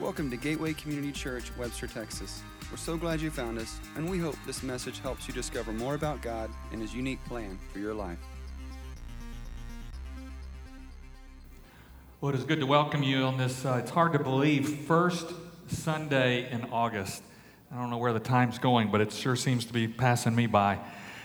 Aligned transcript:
Welcome 0.00 0.30
to 0.30 0.36
Gateway 0.36 0.74
Community 0.74 1.10
Church, 1.10 1.50
Webster, 1.58 1.88
Texas. 1.88 2.40
We're 2.70 2.76
so 2.76 2.96
glad 2.96 3.20
you 3.20 3.32
found 3.32 3.58
us, 3.58 3.80
and 3.96 4.08
we 4.08 4.16
hope 4.16 4.36
this 4.46 4.62
message 4.62 5.00
helps 5.00 5.26
you 5.26 5.34
discover 5.34 5.72
more 5.72 5.96
about 5.96 6.22
God 6.22 6.50
and 6.70 6.80
His 6.80 6.94
unique 6.94 7.18
plan 7.24 7.58
for 7.72 7.80
your 7.80 7.94
life. 7.94 8.20
Well, 12.20 12.32
it 12.32 12.38
is 12.38 12.44
good 12.44 12.60
to 12.60 12.66
welcome 12.66 13.02
you 13.02 13.24
on 13.24 13.38
this, 13.38 13.64
uh, 13.64 13.80
it's 13.82 13.90
hard 13.90 14.12
to 14.12 14.20
believe, 14.20 14.68
first 14.86 15.32
Sunday 15.66 16.48
in 16.48 16.66
August. 16.70 17.24
I 17.72 17.74
don't 17.74 17.90
know 17.90 17.98
where 17.98 18.12
the 18.12 18.20
time's 18.20 18.60
going, 18.60 18.92
but 18.92 19.00
it 19.00 19.10
sure 19.10 19.34
seems 19.34 19.64
to 19.64 19.72
be 19.72 19.88
passing 19.88 20.36
me 20.36 20.46
by. 20.46 20.78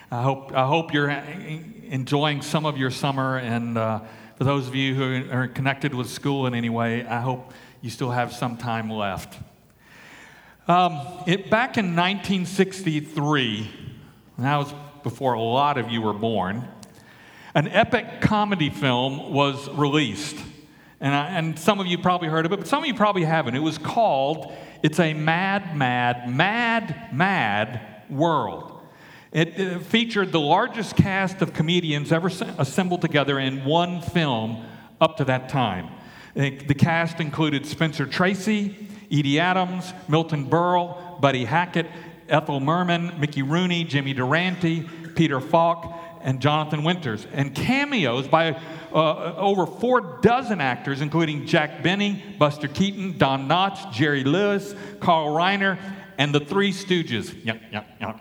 I 0.09 0.23
hope, 0.23 0.51
I 0.51 0.65
hope 0.65 0.91
you're 0.91 1.11
enjoying 1.11 2.41
some 2.41 2.65
of 2.65 2.79
your 2.79 2.89
summer, 2.89 3.37
and 3.37 3.77
uh, 3.77 3.99
for 4.35 4.45
those 4.45 4.67
of 4.67 4.73
you 4.73 4.95
who 4.95 5.31
are 5.31 5.47
connected 5.47 5.93
with 5.93 6.09
school 6.09 6.47
in 6.47 6.55
any 6.55 6.69
way, 6.69 7.05
I 7.05 7.21
hope 7.21 7.53
you 7.83 7.89
still 7.89 8.11
have 8.11 8.31
some 8.31 8.55
time 8.55 8.89
left. 8.89 9.37
Um, 10.69 11.01
it, 11.27 11.49
back 11.49 11.77
in 11.77 11.97
1963, 11.97 13.69
that 14.37 14.55
was 14.55 14.73
before 15.03 15.33
a 15.33 15.41
lot 15.41 15.77
of 15.77 15.91
you 15.91 16.01
were 16.01 16.13
born, 16.13 16.65
an 17.53 17.67
epic 17.67 18.21
comedy 18.21 18.69
film 18.69 19.33
was 19.33 19.69
released. 19.71 20.37
And, 21.01 21.13
I, 21.13 21.27
and 21.37 21.59
some 21.59 21.81
of 21.81 21.87
you 21.87 21.97
probably 21.97 22.29
heard 22.29 22.45
of 22.45 22.53
it, 22.53 22.59
but 22.59 22.67
some 22.67 22.83
of 22.83 22.87
you 22.87 22.93
probably 22.93 23.25
haven't. 23.25 23.53
It 23.53 23.59
was 23.59 23.77
called 23.77 24.53
It's 24.81 25.01
a 25.01 25.13
Mad, 25.13 25.75
Mad, 25.75 26.29
Mad, 26.33 27.13
Mad 27.13 27.81
World. 28.09 28.79
It, 29.33 29.59
it 29.59 29.81
featured 29.81 30.31
the 30.31 30.39
largest 30.39 30.95
cast 30.95 31.41
of 31.41 31.53
comedians 31.53 32.13
ever 32.13 32.31
assembled 32.57 33.01
together 33.01 33.39
in 33.39 33.65
one 33.65 34.01
film 34.01 34.65
up 35.01 35.17
to 35.17 35.25
that 35.25 35.49
time. 35.49 35.89
The 36.33 36.75
cast 36.75 37.19
included 37.19 37.65
Spencer 37.65 38.07
Tracy, 38.07 38.87
Edie 39.11 39.39
Adams, 39.39 39.93
Milton 40.07 40.49
Berle, 40.49 41.21
Buddy 41.21 41.45
Hackett, 41.45 41.85
Ethel 42.27 42.59
Merman, 42.59 43.19
Mickey 43.19 43.43
Rooney, 43.43 43.83
Jimmy 43.83 44.13
Durante, 44.13 44.81
Peter 45.15 45.39
Falk, 45.39 45.93
and 46.21 46.41
Jonathan 46.41 46.83
Winters, 46.83 47.27
and 47.33 47.53
cameos 47.53 48.27
by 48.27 48.59
uh, 48.93 49.35
over 49.35 49.65
four 49.67 50.19
dozen 50.21 50.61
actors, 50.61 51.01
including 51.01 51.45
Jack 51.45 51.83
Benny, 51.83 52.23
Buster 52.39 52.67
Keaton, 52.67 53.17
Don 53.17 53.47
Knotts, 53.47 53.91
Jerry 53.91 54.23
Lewis, 54.23 54.73
Carl 55.01 55.35
Reiner, 55.35 55.77
and 56.17 56.33
the 56.33 56.39
Three 56.39 56.71
Stooges. 56.71 57.33
Yep, 57.45 57.61
yep, 57.71 57.87
yep. 57.99 58.19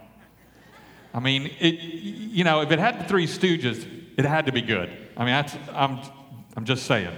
I 1.14 1.20
mean, 1.20 1.50
it, 1.60 1.80
you 1.80 2.44
know, 2.44 2.60
if 2.60 2.70
it 2.70 2.78
had 2.78 3.00
the 3.00 3.04
Three 3.04 3.26
Stooges, 3.26 3.86
it 4.18 4.24
had 4.24 4.46
to 4.46 4.52
be 4.52 4.62
good. 4.62 4.90
I 5.16 5.20
mean, 5.20 5.32
that's, 5.32 5.56
I'm, 5.72 6.00
I'm 6.56 6.64
just 6.64 6.86
saying. 6.86 7.14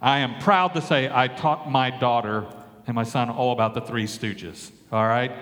I 0.00 0.20
am 0.20 0.40
proud 0.40 0.74
to 0.74 0.80
say 0.80 1.10
I 1.12 1.28
taught 1.28 1.70
my 1.70 1.90
daughter 1.90 2.46
and 2.86 2.94
my 2.94 3.04
son 3.04 3.30
all 3.30 3.52
about 3.52 3.74
the 3.74 3.80
Three 3.80 4.06
Stooges. 4.06 4.70
All 4.92 5.06
right? 5.06 5.32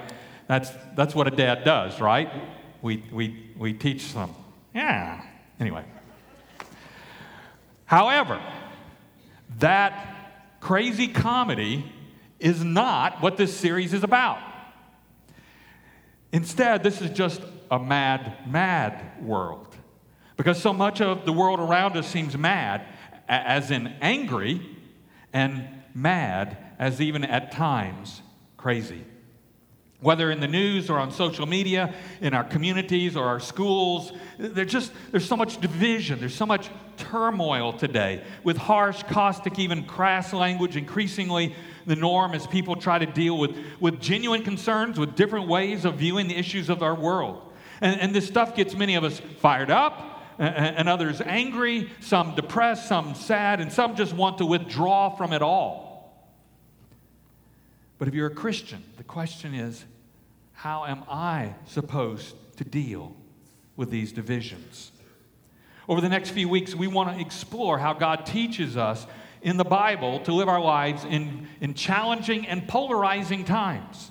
That's, 0.49 0.71
that's 0.95 1.15
what 1.15 1.27
a 1.27 1.31
dad 1.31 1.65
does, 1.65 2.01
right? 2.01 2.31
We, 2.83 3.03
we, 3.13 3.51
we 3.57 3.73
teach 3.73 4.15
them. 4.15 4.31
Yeah. 4.75 5.23
Anyway. 5.61 5.85
However, 7.85 8.41
that 9.59 10.59
crazy 10.61 11.09
comedy 11.09 11.93
is 12.41 12.65
not 12.65 13.23
what 13.23 13.37
this 13.37 13.57
series 13.57 13.95
is 13.95 14.03
about. 14.03 14.39
Instead, 16.33 16.83
this 16.83 17.01
is 17.01 17.11
just 17.11 17.41
a 17.71 17.79
mad, 17.79 18.49
mad 18.49 19.23
world. 19.23 19.75
Because 20.37 20.61
so 20.61 20.73
much 20.73 21.01
of 21.01 21.25
the 21.25 21.33
world 21.33 21.61
around 21.61 21.97
us 21.97 22.07
seems 22.07 22.37
mad, 22.37 22.87
as 23.29 23.71
in 23.71 23.89
angry, 24.01 24.61
and 25.33 25.69
mad, 25.95 26.57
as 26.79 27.01
even 27.01 27.25
at 27.25 27.53
times 27.53 28.23
crazy. 28.57 29.05
Whether 30.01 30.31
in 30.31 30.41
the 30.41 30.49
news 30.49 30.91
or 30.91 30.99
on 30.99 31.11
social 31.11 31.47
media, 31.47 31.95
in 32.21 32.35
our 32.35 32.45
communities 32.45 33.17
or 33.17 33.25
our 33.25 33.41
schools, 33.41 34.13
there's 34.39 34.71
just 34.71 34.93
there's 35.11 35.27
so 35.27 35.37
much 35.37 35.61
division, 35.61 36.21
there's 36.21 36.35
so 36.35 36.47
much 36.47 36.69
turmoil 36.97 37.73
today, 37.73 38.23
with 38.45 38.57
harsh, 38.57 39.03
caustic, 39.05 39.59
even 39.59 39.85
crass 39.85 40.33
language 40.33 40.77
increasingly 40.77 41.55
the 41.87 41.97
norm 41.97 42.35
as 42.35 42.47
people 42.47 42.77
try 42.77 42.99
to 42.99 43.07
deal 43.07 43.39
with, 43.39 43.57
with 43.81 44.01
genuine 44.01 44.43
concerns, 44.43 44.99
with 44.99 45.15
different 45.15 45.49
ways 45.49 45.85
of 45.85 45.95
viewing 45.95 46.29
the 46.29 46.37
issues 46.37 46.69
of 46.69 46.83
our 46.83 46.95
world. 46.95 47.41
And, 47.81 48.01
and 48.01 48.15
this 48.15 48.27
stuff 48.27 48.55
gets 48.55 48.75
many 48.75 48.97
of 48.97 49.05
us 49.05 49.21
fired 49.41 49.71
up, 49.71 50.16
and 50.39 50.89
others 50.89 51.21
angry, 51.21 51.91
some 52.01 52.35
depressed, 52.35 52.89
some 52.89 53.15
sad, 53.15 53.61
and 53.61 53.73
some 53.73 53.97
just 53.97 54.13
want 54.13 54.39
to 54.39 54.47
withdraw 54.47 55.09
from 55.11 55.33
it 55.33 55.43
all. 55.43 55.87
But 57.99 58.09
if 58.09 58.15
you're 58.15 58.27
a 58.27 58.35
Christian, 58.35 58.83
the 58.97 59.05
question 59.05 59.55
is 59.55 59.85
how 60.53 60.87
am 60.87 61.05
I 61.09 61.55
supposed 61.67 62.35
to 62.57 62.65
deal 62.65 63.15
with 63.77 63.91
these 63.91 64.13
divisions? 64.13 64.93
Over 65.89 66.01
the 66.01 66.09
next 66.09 66.31
few 66.31 66.49
weeks, 66.49 66.75
we 66.75 66.87
want 66.87 67.15
to 67.15 67.21
explore 67.21 67.79
how 67.79 67.93
God 67.93 68.27
teaches 68.27 68.77
us 68.77 69.07
in 69.43 69.57
the 69.57 69.65
Bible 69.65 70.19
to 70.21 70.33
live 70.33 70.49
our 70.49 70.61
lives 70.61 71.05
in, 71.05 71.47
in 71.61 71.75
challenging 71.75 72.47
and 72.49 72.67
polarizing 72.67 73.45
times. 73.45 74.11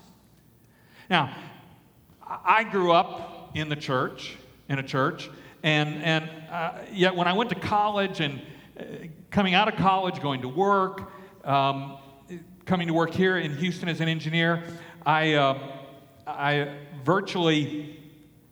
Now, 1.09 1.35
I 2.25 2.63
grew 2.63 2.91
up 2.91 3.51
in 3.53 3.69
the 3.69 3.75
church, 3.75 4.37
in 4.69 4.79
a 4.79 4.83
church, 4.83 5.29
and, 5.65 6.03
and 6.03 6.29
uh, 6.51 6.73
yet, 6.91 7.15
when 7.15 7.27
I 7.27 7.33
went 7.33 7.49
to 7.49 7.55
college 7.55 8.19
and 8.19 8.39
uh, 8.79 8.83
coming 9.31 9.55
out 9.55 9.67
of 9.67 9.75
college, 9.77 10.21
going 10.21 10.43
to 10.43 10.47
work, 10.47 11.11
um, 11.43 11.97
coming 12.65 12.87
to 12.87 12.93
work 12.93 13.11
here 13.11 13.39
in 13.39 13.57
Houston 13.57 13.89
as 13.89 13.99
an 13.99 14.07
engineer, 14.07 14.63
I, 15.07 15.33
uh, 15.33 15.57
I 16.27 16.75
virtually 17.03 17.99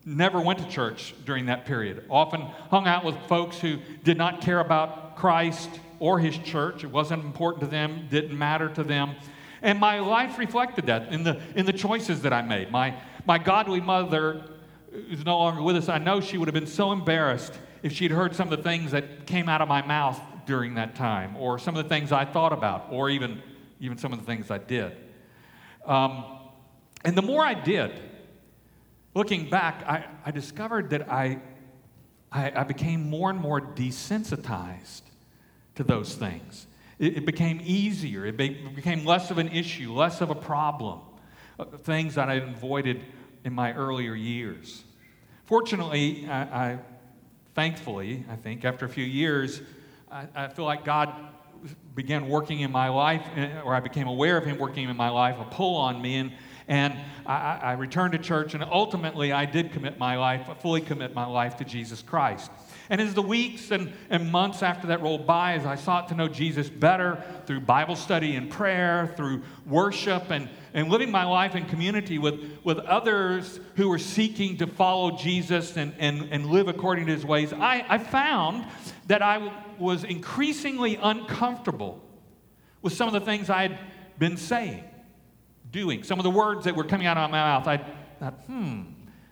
never 0.03 0.41
went 0.41 0.57
to 0.57 0.67
church 0.67 1.13
during 1.23 1.45
that 1.45 1.67
period. 1.67 2.03
Often 2.09 2.41
hung 2.71 2.87
out 2.87 3.05
with 3.05 3.15
folks 3.27 3.59
who 3.59 3.77
did 4.03 4.17
not 4.17 4.41
care 4.41 4.59
about 4.59 5.15
Christ 5.15 5.69
or 5.99 6.17
his 6.17 6.35
church. 6.39 6.83
It 6.83 6.89
wasn't 6.89 7.23
important 7.23 7.61
to 7.61 7.67
them, 7.67 8.07
didn't 8.09 8.35
matter 8.35 8.69
to 8.69 8.83
them. 8.83 9.17
And 9.61 9.79
my 9.79 9.99
life 9.99 10.39
reflected 10.39 10.87
that 10.87 11.13
in 11.13 11.23
the, 11.23 11.39
in 11.55 11.67
the 11.67 11.73
choices 11.73 12.23
that 12.23 12.33
I 12.33 12.41
made. 12.41 12.71
My, 12.71 12.95
my 13.27 13.37
godly 13.37 13.81
mother 13.81 14.45
who's 14.93 15.25
no 15.25 15.37
longer 15.37 15.61
with 15.61 15.75
us, 15.75 15.89
I 15.89 15.97
know 15.97 16.21
she 16.21 16.37
would 16.37 16.47
have 16.47 16.53
been 16.53 16.67
so 16.67 16.91
embarrassed 16.91 17.53
if 17.81 17.91
she'd 17.91 18.11
heard 18.11 18.35
some 18.35 18.51
of 18.51 18.57
the 18.57 18.63
things 18.63 18.91
that 18.91 19.25
came 19.25 19.49
out 19.49 19.61
of 19.61 19.67
my 19.67 19.81
mouth 19.81 20.19
during 20.45 20.75
that 20.75 20.95
time, 20.95 21.35
or 21.37 21.57
some 21.57 21.75
of 21.75 21.83
the 21.83 21.89
things 21.89 22.11
I 22.11 22.25
thought 22.25 22.53
about, 22.53 22.87
or 22.91 23.09
even, 23.09 23.41
even 23.79 23.97
some 23.97 24.13
of 24.13 24.19
the 24.19 24.25
things 24.25 24.51
I 24.51 24.57
did. 24.57 24.95
Um, 25.85 26.25
and 27.03 27.17
the 27.17 27.21
more 27.21 27.43
I 27.43 27.53
did, 27.53 27.91
looking 29.13 29.49
back, 29.49 29.83
I, 29.87 30.05
I 30.25 30.31
discovered 30.31 30.91
that 30.91 31.11
I, 31.11 31.39
I, 32.31 32.61
I, 32.61 32.63
became 32.63 33.09
more 33.09 33.29
and 33.29 33.39
more 33.39 33.59
desensitized 33.59 35.01
to 35.75 35.83
those 35.83 36.15
things. 36.15 36.67
It, 36.99 37.17
it 37.17 37.25
became 37.25 37.61
easier, 37.63 38.25
it, 38.25 38.37
be, 38.37 38.47
it 38.47 38.75
became 38.75 39.05
less 39.05 39.31
of 39.31 39.37
an 39.37 39.49
issue, 39.49 39.93
less 39.93 40.21
of 40.21 40.29
a 40.29 40.35
problem, 40.35 40.99
uh, 41.59 41.65
things 41.65 42.15
that 42.15 42.29
I 42.29 42.35
avoided 42.35 43.03
in 43.43 43.53
my 43.53 43.73
earlier 43.73 44.15
years. 44.15 44.83
Fortunately, 45.45 46.27
I, 46.27 46.41
I 46.41 46.79
thankfully, 47.55 48.25
I 48.29 48.35
think, 48.35 48.65
after 48.65 48.85
a 48.85 48.89
few 48.89 49.03
years, 49.03 49.61
I, 50.11 50.27
I, 50.35 50.47
feel 50.47 50.65
like 50.65 50.85
God 50.85 51.13
began 51.95 52.27
working 52.27 52.61
in 52.61 52.71
my 52.71 52.89
life, 52.89 53.23
eh, 53.35 53.61
or 53.63 53.75
I 53.75 53.79
became 53.79 54.07
aware 54.07 54.37
of 54.37 54.45
Him 54.45 54.57
working 54.57 54.89
in 54.89 54.97
my 54.97 55.09
life, 55.09 55.37
a 55.39 55.45
pull 55.45 55.75
on 55.75 56.01
me, 56.01 56.15
and, 56.15 56.31
and 56.67 56.95
I, 57.25 57.59
I 57.61 57.71
returned 57.73 58.13
to 58.13 58.19
church, 58.19 58.53
and 58.53 58.63
ultimately 58.63 59.31
I 59.31 59.45
did 59.45 59.71
commit 59.71 59.97
my 59.99 60.17
life, 60.17 60.49
fully 60.61 60.81
commit 60.81 61.13
my 61.13 61.25
life 61.25 61.57
to 61.57 61.65
Jesus 61.65 62.01
Christ. 62.01 62.49
And 62.93 63.01
as 63.01 63.15
the 63.15 63.23
weeks 63.23 63.71
and, 63.71 63.91
and 64.11 64.31
months 64.31 64.61
after 64.61 64.85
that 64.85 65.01
rolled 65.01 65.25
by, 65.25 65.53
as 65.53 65.65
I 65.65 65.73
sought 65.73 66.09
to 66.09 66.13
know 66.13 66.27
Jesus 66.27 66.69
better 66.69 67.23
through 67.47 67.61
Bible 67.61 67.95
study 67.95 68.35
and 68.35 68.51
prayer, 68.51 69.11
through 69.17 69.41
worship 69.65 70.29
and, 70.29 70.47
and 70.75 70.89
living 70.89 71.09
my 71.09 71.23
life 71.23 71.55
in 71.55 71.65
community 71.65 72.19
with, 72.19 72.39
with 72.63 72.77
others 72.77 73.59
who 73.77 73.89
were 73.89 73.97
seeking 73.97 74.57
to 74.57 74.67
follow 74.67 75.17
Jesus 75.17 75.75
and, 75.75 75.95
and, 75.97 76.29
and 76.29 76.45
live 76.45 76.67
according 76.67 77.07
to 77.07 77.13
his 77.13 77.25
ways, 77.25 77.51
I, 77.51 77.83
I 77.89 77.97
found 77.97 78.67
that 79.07 79.23
I 79.23 79.51
was 79.79 80.03
increasingly 80.03 80.97
uncomfortable 80.97 81.99
with 82.83 82.93
some 82.93 83.07
of 83.07 83.13
the 83.13 83.21
things 83.21 83.49
I 83.49 83.63
had 83.63 83.79
been 84.19 84.37
saying, 84.37 84.83
doing, 85.71 86.03
some 86.03 86.19
of 86.19 86.23
the 86.23 86.29
words 86.29 86.65
that 86.65 86.75
were 86.75 86.83
coming 86.83 87.07
out 87.07 87.17
of 87.17 87.31
my 87.31 87.37
mouth. 87.37 87.67
I 87.67 87.77
thought, 88.19 88.39
hmm, 88.45 88.83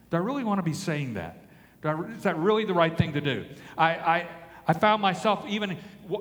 do 0.09 0.17
I 0.17 0.19
really 0.19 0.43
want 0.43 0.57
to 0.57 0.63
be 0.63 0.73
saying 0.73 1.13
that? 1.13 1.40
Is 1.83 2.23
that 2.23 2.37
really 2.37 2.65
the 2.65 2.73
right 2.73 2.95
thing 2.95 3.13
to 3.13 3.21
do? 3.21 3.45
I, 3.77 3.89
I, 3.89 4.27
I 4.67 4.73
found 4.73 5.01
myself 5.01 5.45
even 5.47 5.77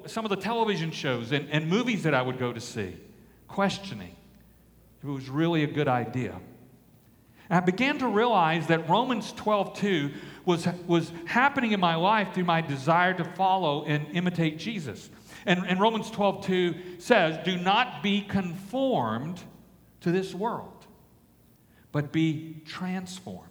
some 0.06 0.24
of 0.24 0.30
the 0.30 0.36
television 0.36 0.90
shows 0.90 1.32
and, 1.32 1.50
and 1.50 1.68
movies 1.68 2.04
that 2.04 2.14
I 2.14 2.22
would 2.22 2.38
go 2.38 2.52
to 2.52 2.60
see 2.60 2.96
questioning 3.46 4.14
if 4.98 5.08
it 5.08 5.10
was 5.10 5.28
really 5.28 5.64
a 5.64 5.66
good 5.66 5.88
idea. 5.88 6.38
And 7.48 7.56
I 7.56 7.60
began 7.60 7.98
to 7.98 8.06
realize 8.06 8.68
that 8.68 8.88
Romans 8.88 9.32
12 9.32 9.76
2 9.78 10.10
was, 10.44 10.66
was 10.86 11.12
happening 11.26 11.72
in 11.72 11.80
my 11.80 11.96
life 11.96 12.32
through 12.32 12.44
my 12.44 12.60
desire 12.60 13.12
to 13.14 13.24
follow 13.24 13.84
and 13.84 14.06
imitate 14.12 14.58
Jesus. 14.58 15.10
And, 15.46 15.66
and 15.66 15.80
Romans 15.80 16.10
12, 16.10 16.46
2 16.46 16.74
says, 16.98 17.38
Do 17.44 17.56
not 17.56 18.02
be 18.02 18.22
conformed 18.22 19.40
to 20.00 20.12
this 20.12 20.32
world, 20.32 20.86
but 21.92 22.12
be 22.12 22.62
transformed 22.66 23.49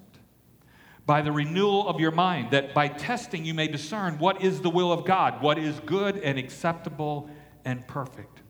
by 1.10 1.24
the 1.24 1.32
renewal 1.32 1.88
of 1.88 2.00
your 2.00 2.12
mind, 2.12 2.52
that 2.52 2.72
by 2.76 2.88
testing 2.88 3.44
you 3.44 3.56
may 3.56 3.68
discern 3.68 4.20
what 4.20 4.44
is 4.44 4.62
the 4.62 4.70
will 4.70 4.92
of 4.92 5.06
God, 5.06 5.42
what 5.42 5.58
is 5.58 5.80
good 5.80 6.18
and 6.18 6.38
acceptable 6.38 7.28
and 7.66 7.88
perfect. 7.88 8.42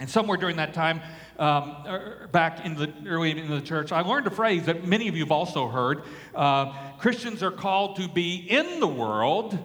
And 0.00 0.10
somewhere 0.10 0.36
during 0.36 0.56
that 0.56 0.74
time, 0.74 1.00
um, 1.38 1.76
er, 1.86 2.28
back 2.32 2.66
in 2.66 2.74
the 2.74 2.92
early 3.06 3.38
in 3.38 3.48
the 3.48 3.60
church, 3.60 3.92
I 3.92 4.00
learned 4.00 4.26
a 4.26 4.32
phrase 4.32 4.66
that 4.66 4.84
many 4.84 5.06
of 5.06 5.14
you 5.14 5.22
have 5.22 5.30
also 5.30 5.68
heard. 5.68 6.02
Uh, 6.34 6.72
Christians 6.98 7.40
are 7.40 7.52
called 7.52 7.94
to 7.98 8.08
be 8.08 8.34
in 8.34 8.80
the 8.80 8.88
world, 8.88 9.56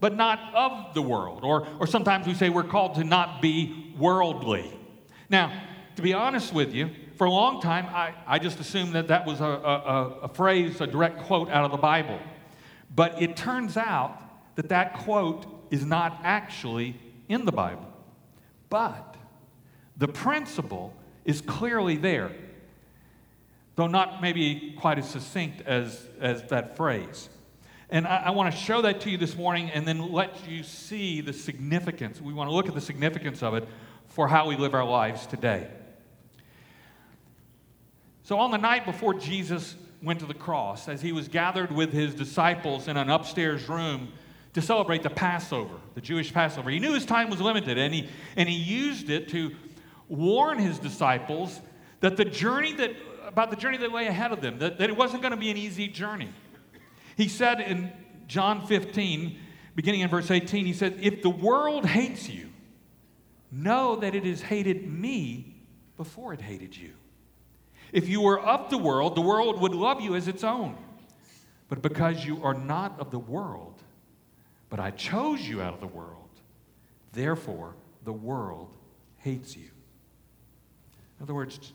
but 0.00 0.16
not 0.16 0.40
of 0.56 0.92
the 0.92 1.02
world. 1.02 1.44
Or, 1.44 1.68
or 1.78 1.86
sometimes 1.86 2.26
we 2.26 2.34
say 2.34 2.48
we're 2.48 2.64
called 2.64 2.96
to 2.96 3.04
not 3.04 3.40
be 3.40 3.94
worldly. 3.96 4.76
Now, 5.30 5.52
to 5.94 6.02
be 6.02 6.14
honest 6.14 6.52
with 6.52 6.74
you, 6.74 6.90
for 7.16 7.26
a 7.26 7.30
long 7.30 7.60
time, 7.60 7.86
I, 7.86 8.14
I 8.26 8.38
just 8.38 8.58
assumed 8.60 8.94
that 8.94 9.08
that 9.08 9.26
was 9.26 9.40
a, 9.40 9.44
a, 9.44 10.18
a 10.22 10.28
phrase, 10.28 10.80
a 10.80 10.86
direct 10.86 11.22
quote 11.24 11.48
out 11.48 11.64
of 11.64 11.70
the 11.70 11.76
Bible. 11.76 12.18
But 12.94 13.20
it 13.22 13.36
turns 13.36 13.76
out 13.76 14.20
that 14.56 14.68
that 14.68 14.94
quote 14.94 15.46
is 15.70 15.84
not 15.84 16.20
actually 16.22 16.96
in 17.28 17.44
the 17.44 17.52
Bible. 17.52 17.86
But 18.68 19.16
the 19.96 20.08
principle 20.08 20.94
is 21.24 21.40
clearly 21.40 21.96
there, 21.96 22.32
though 23.76 23.86
not 23.86 24.20
maybe 24.20 24.74
quite 24.78 24.98
as 24.98 25.08
succinct 25.08 25.62
as, 25.66 26.08
as 26.20 26.42
that 26.44 26.76
phrase. 26.76 27.28
And 27.90 28.06
I, 28.06 28.24
I 28.26 28.30
want 28.30 28.52
to 28.52 28.60
show 28.60 28.82
that 28.82 29.00
to 29.02 29.10
you 29.10 29.18
this 29.18 29.36
morning 29.36 29.70
and 29.70 29.86
then 29.86 30.12
let 30.12 30.48
you 30.48 30.62
see 30.62 31.20
the 31.20 31.32
significance. 31.32 32.20
We 32.20 32.32
want 32.32 32.50
to 32.50 32.54
look 32.54 32.66
at 32.66 32.74
the 32.74 32.80
significance 32.80 33.42
of 33.42 33.54
it 33.54 33.68
for 34.08 34.26
how 34.26 34.48
we 34.48 34.56
live 34.56 34.74
our 34.74 34.84
lives 34.84 35.26
today. 35.26 35.68
So, 38.24 38.38
on 38.38 38.50
the 38.50 38.56
night 38.56 38.86
before 38.86 39.12
Jesus 39.12 39.76
went 40.02 40.20
to 40.20 40.26
the 40.26 40.34
cross, 40.34 40.88
as 40.88 41.02
he 41.02 41.12
was 41.12 41.28
gathered 41.28 41.70
with 41.70 41.92
his 41.92 42.14
disciples 42.14 42.88
in 42.88 42.96
an 42.96 43.10
upstairs 43.10 43.68
room 43.68 44.12
to 44.54 44.62
celebrate 44.62 45.02
the 45.02 45.10
Passover, 45.10 45.74
the 45.94 46.00
Jewish 46.00 46.32
Passover, 46.32 46.70
he 46.70 46.78
knew 46.78 46.94
his 46.94 47.04
time 47.04 47.28
was 47.28 47.40
limited 47.40 47.76
and 47.76 47.92
he, 47.92 48.08
and 48.36 48.48
he 48.48 48.56
used 48.56 49.10
it 49.10 49.28
to 49.28 49.54
warn 50.08 50.58
his 50.58 50.78
disciples 50.78 51.60
that 52.00 52.16
the 52.16 52.24
journey 52.24 52.72
that 52.72 52.92
about 53.26 53.50
the 53.50 53.56
journey 53.56 53.76
that 53.78 53.92
lay 53.92 54.06
ahead 54.06 54.32
of 54.32 54.40
them, 54.40 54.58
that, 54.58 54.78
that 54.78 54.88
it 54.88 54.96
wasn't 54.96 55.20
going 55.20 55.32
to 55.32 55.36
be 55.36 55.50
an 55.50 55.56
easy 55.56 55.88
journey. 55.88 56.30
He 57.16 57.28
said 57.28 57.60
in 57.60 57.92
John 58.26 58.66
15, 58.66 59.38
beginning 59.74 60.00
in 60.00 60.08
verse 60.08 60.30
18, 60.30 60.66
he 60.66 60.72
said, 60.72 60.98
If 61.00 61.22
the 61.22 61.30
world 61.30 61.84
hates 61.84 62.28
you, 62.28 62.50
know 63.50 63.96
that 63.96 64.14
it 64.14 64.24
has 64.24 64.40
hated 64.40 64.90
me 64.90 65.56
before 65.96 66.32
it 66.32 66.40
hated 66.40 66.76
you. 66.76 66.92
If 67.94 68.08
you 68.08 68.22
were 68.22 68.40
of 68.40 68.70
the 68.70 68.76
world, 68.76 69.14
the 69.14 69.20
world 69.20 69.60
would 69.60 69.72
love 69.72 70.00
you 70.00 70.16
as 70.16 70.26
its 70.26 70.42
own. 70.42 70.76
But 71.68 71.80
because 71.80 72.26
you 72.26 72.42
are 72.42 72.52
not 72.52 72.98
of 72.98 73.12
the 73.12 73.20
world, 73.20 73.80
but 74.68 74.80
I 74.80 74.90
chose 74.90 75.40
you 75.40 75.62
out 75.62 75.74
of 75.74 75.80
the 75.80 75.86
world, 75.86 76.28
therefore 77.12 77.76
the 78.04 78.12
world 78.12 78.74
hates 79.18 79.56
you. 79.56 79.70
In 81.18 81.22
other 81.22 81.34
words, 81.34 81.72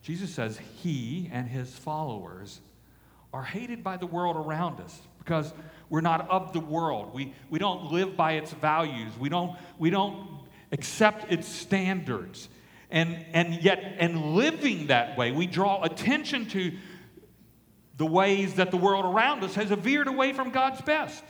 Jesus 0.00 0.30
says 0.30 0.58
he 0.82 1.28
and 1.30 1.46
his 1.46 1.74
followers 1.74 2.62
are 3.34 3.42
hated 3.42 3.84
by 3.84 3.98
the 3.98 4.06
world 4.06 4.36
around 4.36 4.80
us 4.80 4.98
because 5.18 5.52
we're 5.90 6.00
not 6.00 6.26
of 6.30 6.54
the 6.54 6.60
world. 6.60 7.12
We, 7.12 7.34
we 7.50 7.58
don't 7.58 7.92
live 7.92 8.16
by 8.16 8.32
its 8.32 8.54
values. 8.54 9.12
We 9.18 9.28
don't, 9.28 9.58
we 9.78 9.90
don't 9.90 10.26
accept 10.72 11.30
its 11.30 11.46
standards. 11.46 12.48
And, 12.90 13.24
and 13.32 13.54
yet, 13.62 13.96
and 13.98 14.36
living 14.36 14.88
that 14.88 15.18
way, 15.18 15.32
we 15.32 15.46
draw 15.46 15.82
attention 15.82 16.46
to 16.50 16.72
the 17.96 18.06
ways 18.06 18.54
that 18.54 18.70
the 18.70 18.76
world 18.76 19.04
around 19.04 19.42
us 19.42 19.54
has 19.54 19.70
veered 19.70 20.08
away 20.08 20.32
from 20.32 20.50
God's 20.50 20.80
best. 20.82 21.24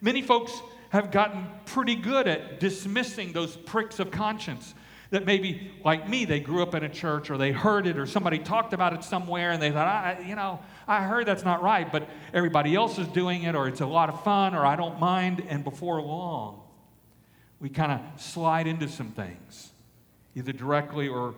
Many 0.00 0.20
folks 0.20 0.52
have 0.90 1.10
gotten 1.10 1.46
pretty 1.64 1.94
good 1.94 2.28
at 2.28 2.60
dismissing 2.60 3.32
those 3.32 3.56
pricks 3.56 3.98
of 3.98 4.10
conscience 4.10 4.74
that 5.12 5.26
maybe, 5.26 5.70
like 5.84 6.08
me, 6.08 6.24
they 6.24 6.40
grew 6.40 6.62
up 6.62 6.74
in 6.74 6.82
a 6.84 6.88
church 6.88 7.30
or 7.30 7.36
they 7.36 7.52
heard 7.52 7.86
it 7.86 7.98
or 7.98 8.06
somebody 8.06 8.38
talked 8.38 8.72
about 8.72 8.94
it 8.94 9.04
somewhere 9.04 9.50
and 9.50 9.62
they 9.62 9.70
thought, 9.70 9.86
I, 9.86 10.24
you 10.26 10.34
know, 10.34 10.58
I 10.88 11.02
heard 11.02 11.26
that's 11.26 11.44
not 11.44 11.62
right, 11.62 11.90
but 11.92 12.08
everybody 12.32 12.74
else 12.74 12.98
is 12.98 13.06
doing 13.08 13.42
it 13.42 13.54
or 13.54 13.68
it's 13.68 13.82
a 13.82 13.86
lot 13.86 14.08
of 14.08 14.24
fun 14.24 14.54
or 14.54 14.64
I 14.64 14.74
don't 14.74 14.98
mind. 14.98 15.44
And 15.48 15.64
before 15.64 16.00
long, 16.00 16.62
we 17.60 17.68
kind 17.68 17.92
of 17.92 18.20
slide 18.20 18.66
into 18.66 18.88
some 18.88 19.10
things, 19.10 19.71
either 20.34 20.52
directly 20.52 21.08
or 21.08 21.34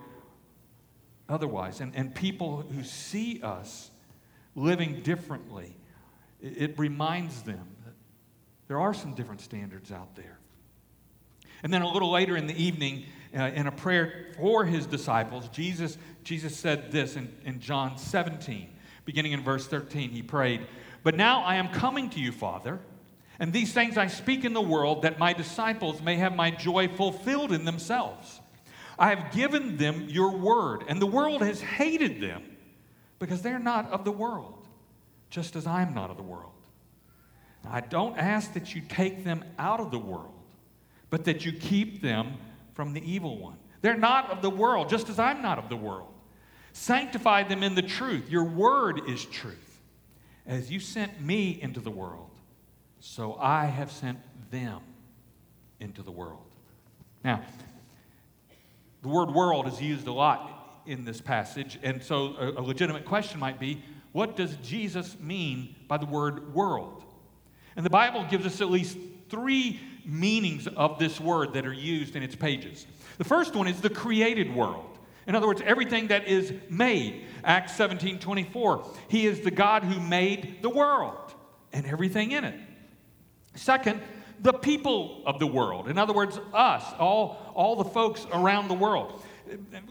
otherwise. 1.29 1.81
And, 1.81 1.95
and 1.95 2.15
people 2.15 2.63
who 2.63 2.85
see 2.85 3.41
us 3.43 3.91
living 4.55 5.01
differently, 5.03 5.77
it, 6.41 6.79
reminds 6.79 7.43
them 7.43 7.67
that 7.85 7.95
there 8.69 8.79
are 8.79 8.95
some 8.95 9.15
different 9.15 9.41
standards 9.41 9.91
out 9.91 10.15
there. 10.15 10.39
And 11.63 11.73
then 11.73 11.83
a 11.83 11.91
little 11.91 12.11
later 12.11 12.37
in 12.37 12.47
the 12.47 12.63
evening, 12.63 13.07
uh, 13.37 13.45
in 13.55 13.67
a 13.67 13.73
prayer 13.73 14.27
for 14.37 14.65
his 14.65 14.87
disciples, 14.87 15.49
Jesus, 15.49 15.97
Jesus 16.23 16.57
said 16.57 16.93
this 16.93 17.17
in, 17.17 17.35
in 17.45 17.59
John 17.59 17.97
17, 17.97 18.69
beginning 19.05 19.33
in 19.33 19.43
verse 19.43 19.67
13. 19.67 20.11
He 20.11 20.23
prayed, 20.23 20.67
But 21.03 21.17
now 21.17 21.43
I 21.43 21.57
am 21.57 21.69
coming 21.69 22.11
to 22.11 22.21
you, 22.21 22.33
Father, 22.33 22.81
and 23.41 23.53
these 23.53 23.73
things 23.73 23.97
I 23.97 24.07
speak 24.07 24.45
in 24.45 24.53
the 24.53 24.61
world 24.61 25.03
that 25.03 25.19
my 25.19 25.33
disciples 25.33 26.01
may 26.01 26.17
have 26.17 26.37
my 26.37 26.51
joy 26.51 26.87
fulfilled 26.87 27.51
in 27.51 27.65
themselves. 27.65 28.41
I 28.99 29.15
have 29.15 29.33
given 29.33 29.77
them 29.77 30.07
your 30.09 30.37
word, 30.37 30.85
and 30.89 31.01
the 31.01 31.07
world 31.07 31.43
has 31.43 31.61
hated 31.61 32.21
them 32.21 32.43
because 33.19 33.43
they're 33.43 33.59
not 33.59 33.91
of 33.91 34.05
the 34.05 34.13
world, 34.13 34.67
just 35.31 35.57
as 35.57 35.67
I'm 35.67 35.95
not 35.95 36.11
of 36.11 36.17
the 36.17 36.23
world. 36.23 36.53
I 37.69 37.81
don't 37.81 38.17
ask 38.19 38.53
that 38.55 38.75
you 38.75 38.83
take 38.89 39.25
them 39.25 39.45
out 39.59 39.81
of 39.81 39.91
the 39.91 39.99
world, 39.99 40.35
but 41.11 41.25
that 41.25 41.45
you 41.45 41.53
keep 41.53 42.03
them 42.03 42.35
from 42.75 42.93
the 42.93 43.11
evil 43.11 43.39
one. 43.39 43.57
They're 43.81 43.97
not 43.97 44.31
of 44.31 44.43
the 44.43 44.51
world, 44.51 44.89
just 44.89 45.09
as 45.09 45.19
I'm 45.19 45.43
not 45.43 45.59
of 45.59 45.69
the 45.69 45.77
world. 45.77 46.13
Sanctify 46.73 47.45
them 47.45 47.63
in 47.63 47.75
the 47.75 47.83
truth. 47.83 48.29
Your 48.29 48.45
word 48.45 49.09
is 49.09 49.25
truth. 49.25 49.81
As 50.47 50.71
you 50.71 50.81
sent 50.81 51.21
me 51.21 51.59
into 51.63 51.81
the 51.81 51.91
world, 51.91 52.31
so 53.01 53.37
I 53.41 53.67
have 53.67 53.91
sent 53.91 54.19
them 54.51 54.81
into 55.81 56.03
the 56.03 56.11
world. 56.11 56.45
Now, 57.23 57.43
the 59.05 59.11
word 59.11 59.31
world 59.31 59.69
is 59.69 59.83
used 59.83 60.07
a 60.07 60.13
lot 60.13 60.81
in 60.87 61.05
this 61.05 61.21
passage, 61.21 61.79
and 61.83 62.03
so 62.03 62.35
a, 62.39 62.53
a 62.53 62.63
legitimate 62.63 63.05
question 63.05 63.39
might 63.39 63.61
be 63.61 63.83
what 64.13 64.35
does 64.35 64.57
Jesus 64.57 65.19
mean 65.21 65.77
by 65.89 65.99
the 65.99 66.07
word 66.07 66.55
world? 66.55 67.05
And 67.77 67.85
the 67.85 67.91
Bible 67.91 68.25
gives 68.31 68.47
us 68.47 68.63
at 68.63 68.71
least 68.71 68.97
three 69.29 69.79
meanings 70.07 70.67
of 70.69 70.99
this 70.99 71.21
word 71.21 71.53
that 71.53 71.67
are 71.67 71.73
used 71.73 72.17
in 72.17 72.23
its 72.23 72.35
pages. 72.35 72.87
The 73.19 73.25
first 73.25 73.55
one 73.55 73.69
is 73.69 73.83
the 73.83 73.91
created 73.91 74.55
world. 74.55 74.99
In 75.27 75.35
other 75.35 75.49
words, 75.49 75.61
everything 75.67 76.07
that 76.07 76.27
is 76.27 76.55
made. 76.71 77.27
Acts 77.45 77.77
17 77.77 78.21
24. 78.21 78.87
He 79.09 79.27
is 79.27 79.41
the 79.41 79.51
God 79.51 79.85
who 79.85 80.01
made 80.01 80.63
the 80.63 80.71
world 80.71 81.35
and 81.75 81.85
everything 81.85 82.33
in 82.33 82.45
it. 82.45 82.59
Second, 83.55 84.01
the 84.45 84.53
people 84.53 85.23
of 85.25 85.39
the 85.39 85.47
world. 85.47 85.89
In 85.89 85.97
other 85.97 86.13
words, 86.13 86.39
us, 86.53 86.85
all, 86.99 87.51
all 87.55 87.77
the 87.77 87.89
folks 87.89 88.27
around 88.31 88.69
the 88.69 88.75
world. 88.75 89.23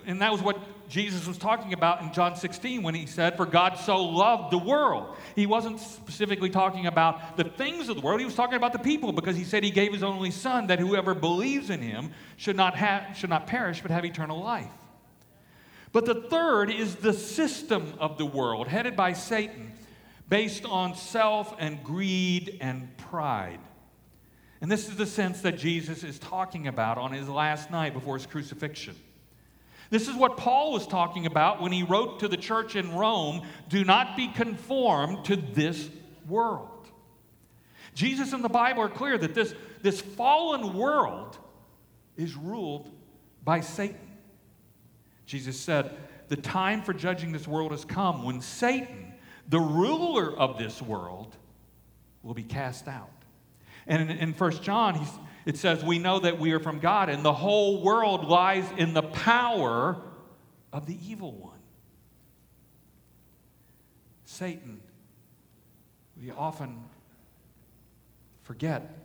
And 0.05 0.21
that 0.21 0.31
was 0.31 0.43
what 0.43 0.59
Jesus 0.87 1.25
was 1.25 1.39
talking 1.39 1.73
about 1.73 2.03
in 2.03 2.13
John 2.13 2.35
16 2.35 2.83
when 2.83 2.93
he 2.93 3.07
said, 3.07 3.35
For 3.35 3.47
God 3.47 3.79
so 3.79 4.03
loved 4.03 4.53
the 4.53 4.59
world. 4.59 5.17
He 5.35 5.47
wasn't 5.47 5.79
specifically 5.79 6.51
talking 6.51 6.85
about 6.85 7.35
the 7.35 7.45
things 7.45 7.89
of 7.89 7.95
the 7.95 8.03
world, 8.03 8.19
he 8.19 8.27
was 8.27 8.35
talking 8.35 8.55
about 8.55 8.73
the 8.73 8.79
people 8.79 9.11
because 9.11 9.35
he 9.35 9.43
said 9.43 9.63
he 9.63 9.71
gave 9.71 9.91
his 9.91 10.03
only 10.03 10.29
son 10.29 10.67
that 10.67 10.77
whoever 10.77 11.15
believes 11.15 11.71
in 11.71 11.81
him 11.81 12.11
should 12.37 12.55
not, 12.55 12.75
have, 12.75 13.17
should 13.17 13.31
not 13.31 13.47
perish 13.47 13.81
but 13.81 13.89
have 13.89 14.05
eternal 14.05 14.39
life. 14.39 14.71
But 15.91 16.05
the 16.05 16.21
third 16.29 16.69
is 16.69 16.97
the 16.97 17.13
system 17.13 17.95
of 17.99 18.19
the 18.19 18.25
world, 18.25 18.67
headed 18.67 18.95
by 18.95 19.13
Satan, 19.13 19.71
based 20.29 20.65
on 20.65 20.95
self 20.95 21.55
and 21.57 21.83
greed 21.83 22.59
and 22.61 22.95
pride. 22.97 23.59
And 24.63 24.71
this 24.71 24.87
is 24.87 24.95
the 24.95 25.05
sense 25.05 25.41
that 25.41 25.57
Jesus 25.57 26.05
is 26.05 26.17
talking 26.17 26.69
about 26.69 26.97
on 26.97 27.11
his 27.11 27.27
last 27.27 27.69
night 27.69 27.93
before 27.93 28.17
his 28.17 28.25
crucifixion. 28.25 28.95
This 29.89 30.07
is 30.07 30.15
what 30.15 30.37
Paul 30.37 30.71
was 30.71 30.87
talking 30.87 31.25
about 31.25 31.61
when 31.61 31.73
he 31.73 31.83
wrote 31.83 32.21
to 32.21 32.29
the 32.29 32.37
church 32.37 32.77
in 32.77 32.95
Rome 32.95 33.45
do 33.67 33.83
not 33.83 34.15
be 34.15 34.29
conformed 34.29 35.25
to 35.25 35.35
this 35.35 35.89
world. 36.29 36.87
Jesus 37.93 38.31
and 38.31 38.41
the 38.41 38.47
Bible 38.47 38.83
are 38.83 38.89
clear 38.89 39.17
that 39.17 39.35
this, 39.35 39.53
this 39.81 39.99
fallen 39.99 40.73
world 40.73 41.37
is 42.15 42.33
ruled 42.33 42.89
by 43.43 43.59
Satan. 43.59 43.99
Jesus 45.25 45.59
said, 45.59 45.91
The 46.29 46.37
time 46.37 46.83
for 46.83 46.93
judging 46.93 47.33
this 47.33 47.49
world 47.49 47.71
has 47.71 47.83
come 47.83 48.23
when 48.23 48.39
Satan, 48.39 49.11
the 49.49 49.59
ruler 49.59 50.33
of 50.33 50.57
this 50.57 50.81
world, 50.81 51.35
will 52.21 52.33
be 52.33 52.43
cast 52.43 52.87
out. 52.87 53.09
And 53.87 54.09
in, 54.09 54.17
in 54.17 54.33
1 54.33 54.51
John, 54.61 55.05
It 55.45 55.57
says, 55.57 55.83
We 55.83 55.99
know 55.99 56.19
that 56.19 56.39
we 56.39 56.51
are 56.53 56.59
from 56.59 56.79
God, 56.79 57.09
and 57.09 57.23
the 57.23 57.33
whole 57.33 57.81
world 57.81 58.25
lies 58.25 58.65
in 58.77 58.93
the 58.93 59.03
power 59.03 60.01
of 60.71 60.85
the 60.85 60.97
evil 61.05 61.33
one. 61.33 61.59
Satan, 64.25 64.81
we 66.19 66.31
often 66.31 66.83
forget, 68.43 68.97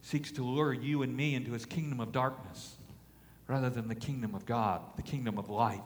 seeks 0.00 0.32
to 0.32 0.42
lure 0.42 0.72
you 0.72 1.02
and 1.02 1.16
me 1.16 1.34
into 1.34 1.52
his 1.52 1.64
kingdom 1.64 2.00
of 2.00 2.10
darkness 2.10 2.74
rather 3.46 3.70
than 3.70 3.88
the 3.88 3.94
kingdom 3.94 4.34
of 4.34 4.46
God, 4.46 4.80
the 4.96 5.02
kingdom 5.02 5.38
of 5.38 5.50
light. 5.50 5.80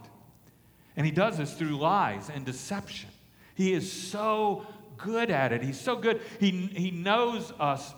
And 0.96 1.04
he 1.04 1.12
does 1.12 1.36
this 1.36 1.52
through 1.52 1.76
lies 1.76 2.30
and 2.30 2.46
deception. 2.46 3.10
He 3.54 3.72
is 3.72 3.90
so 3.90 4.66
good 4.96 5.30
at 5.30 5.52
it. 5.52 5.62
He's 5.62 5.80
so 5.80 5.96
good. 5.96 6.22
He, 6.40 6.50
he 6.50 6.90
knows 6.90 7.52
us 7.58 7.92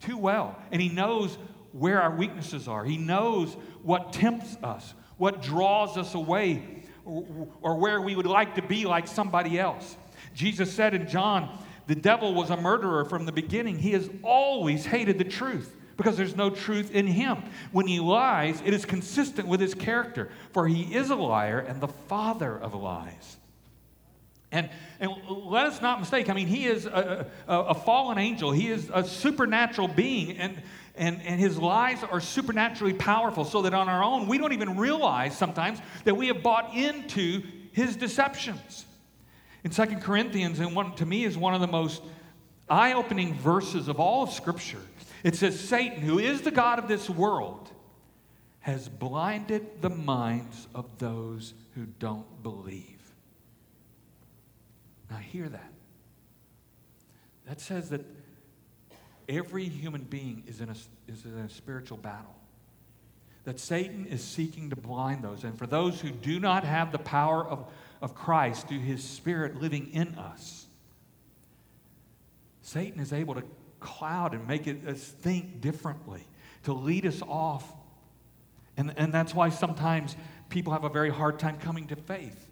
too 0.00 0.18
well, 0.18 0.56
and 0.72 0.80
he 0.80 0.88
knows 0.88 1.38
where 1.72 2.00
our 2.00 2.14
weaknesses 2.14 2.68
are. 2.68 2.84
He 2.84 2.96
knows 2.96 3.54
what 3.82 4.12
tempts 4.12 4.56
us, 4.62 4.94
what 5.18 5.42
draws 5.42 5.96
us 5.96 6.14
away, 6.14 6.84
or, 7.04 7.48
or 7.60 7.76
where 7.76 8.00
we 8.00 8.16
would 8.16 8.26
like 8.26 8.54
to 8.54 8.62
be 8.62 8.86
like 8.86 9.06
somebody 9.06 9.58
else. 9.58 9.96
Jesus 10.34 10.72
said 10.72 10.94
in 10.94 11.08
John, 11.08 11.62
the 11.86 11.94
devil 11.94 12.34
was 12.34 12.50
a 12.50 12.56
murderer 12.56 13.04
from 13.04 13.26
the 13.26 13.32
beginning. 13.32 13.78
He 13.78 13.92
has 13.92 14.10
always 14.22 14.84
hated 14.84 15.18
the 15.18 15.24
truth 15.24 15.74
because 15.96 16.16
there's 16.16 16.36
no 16.36 16.50
truth 16.50 16.90
in 16.90 17.06
him. 17.06 17.44
When 17.72 17.86
he 17.86 18.00
lies, 18.00 18.60
it 18.64 18.74
is 18.74 18.84
consistent 18.84 19.48
with 19.48 19.60
his 19.60 19.74
character, 19.74 20.30
for 20.52 20.66
he 20.66 20.94
is 20.94 21.10
a 21.10 21.16
liar 21.16 21.60
and 21.60 21.80
the 21.80 21.88
father 21.88 22.58
of 22.58 22.74
lies. 22.74 23.36
And, 24.52 24.70
and 25.00 25.10
let 25.28 25.66
us 25.66 25.82
not 25.82 25.98
mistake, 25.98 26.30
I 26.30 26.34
mean, 26.34 26.46
he 26.46 26.66
is 26.66 26.86
a, 26.86 27.26
a, 27.48 27.58
a 27.58 27.74
fallen 27.74 28.16
angel, 28.18 28.52
he 28.52 28.68
is 28.68 28.90
a 28.94 29.04
supernatural 29.04 29.88
being, 29.88 30.38
and, 30.38 30.62
and, 30.94 31.20
and 31.22 31.40
his 31.40 31.58
lies 31.58 32.02
are 32.04 32.20
supernaturally 32.20 32.94
powerful, 32.94 33.44
so 33.44 33.62
that 33.62 33.74
on 33.74 33.88
our 33.88 34.04
own, 34.04 34.28
we 34.28 34.38
don't 34.38 34.52
even 34.52 34.78
realize 34.78 35.36
sometimes 35.36 35.80
that 36.04 36.16
we 36.16 36.28
have 36.28 36.42
bought 36.42 36.74
into 36.74 37.42
his 37.72 37.96
deceptions. 37.96 38.86
In 39.64 39.72
Second 39.72 40.00
Corinthians, 40.00 40.60
and 40.60 40.76
one, 40.76 40.94
to 40.94 41.04
me 41.04 41.24
is 41.24 41.36
one 41.36 41.54
of 41.54 41.60
the 41.60 41.66
most 41.66 42.02
eye 42.68 42.92
opening 42.92 43.34
verses 43.34 43.88
of 43.88 43.98
all 43.98 44.22
of 44.22 44.30
Scripture, 44.30 44.80
it 45.24 45.34
says, 45.34 45.58
Satan, 45.58 46.02
who 46.02 46.20
is 46.20 46.42
the 46.42 46.52
God 46.52 46.78
of 46.78 46.86
this 46.86 47.10
world, 47.10 47.68
has 48.60 48.88
blinded 48.88 49.82
the 49.82 49.90
minds 49.90 50.68
of 50.72 50.86
those 50.98 51.54
who 51.74 51.84
don't 51.98 52.42
believe. 52.42 52.95
Now, 55.10 55.16
hear 55.16 55.48
that. 55.48 55.72
That 57.46 57.60
says 57.60 57.90
that 57.90 58.04
every 59.28 59.68
human 59.68 60.02
being 60.02 60.42
is 60.46 60.60
in 60.60 60.68
a, 60.68 60.76
is 61.08 61.24
in 61.24 61.38
a 61.38 61.48
spiritual 61.48 61.98
battle. 61.98 62.34
That 63.44 63.60
Satan 63.60 64.06
is 64.06 64.22
seeking 64.22 64.70
to 64.70 64.76
blind 64.76 65.22
those. 65.22 65.44
And 65.44 65.56
for 65.56 65.66
those 65.66 66.00
who 66.00 66.10
do 66.10 66.40
not 66.40 66.64
have 66.64 66.90
the 66.90 66.98
power 66.98 67.46
of, 67.46 67.70
of 68.02 68.14
Christ 68.14 68.66
through 68.66 68.80
his 68.80 69.04
Spirit 69.04 69.60
living 69.60 69.90
in 69.92 70.16
us, 70.16 70.66
Satan 72.62 73.00
is 73.00 73.12
able 73.12 73.36
to 73.36 73.44
cloud 73.78 74.34
and 74.34 74.46
make 74.48 74.66
us 74.66 75.04
think 75.04 75.60
differently, 75.60 76.26
to 76.64 76.72
lead 76.72 77.06
us 77.06 77.22
off. 77.22 77.64
And, 78.76 78.92
and 78.96 79.14
that's 79.14 79.32
why 79.32 79.50
sometimes 79.50 80.16
people 80.48 80.72
have 80.72 80.82
a 80.82 80.88
very 80.88 81.10
hard 81.10 81.38
time 81.38 81.58
coming 81.58 81.86
to 81.86 81.96
faith. 81.96 82.48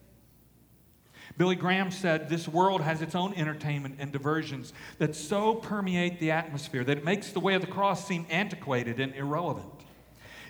Billy 1.37 1.57
Graham 1.57 1.91
said, 1.91 2.29
This 2.29 2.47
world 2.47 2.81
has 2.81 3.03
its 3.03 3.14
own 3.14 3.35
entertainment 3.35 3.97
and 3.99 4.12
diversions 4.12 4.73
that 4.99 5.17
so 5.17 5.55
permeate 5.55 6.21
the 6.21 6.31
atmosphere 6.31 6.85
that 6.85 6.99
it 6.99 7.05
makes 7.05 7.31
the 7.31 7.41
way 7.41 7.55
of 7.55 7.61
the 7.61 7.67
cross 7.67 8.07
seem 8.07 8.26
antiquated 8.31 9.00
and 9.00 9.14
irrelevant. 9.14 9.67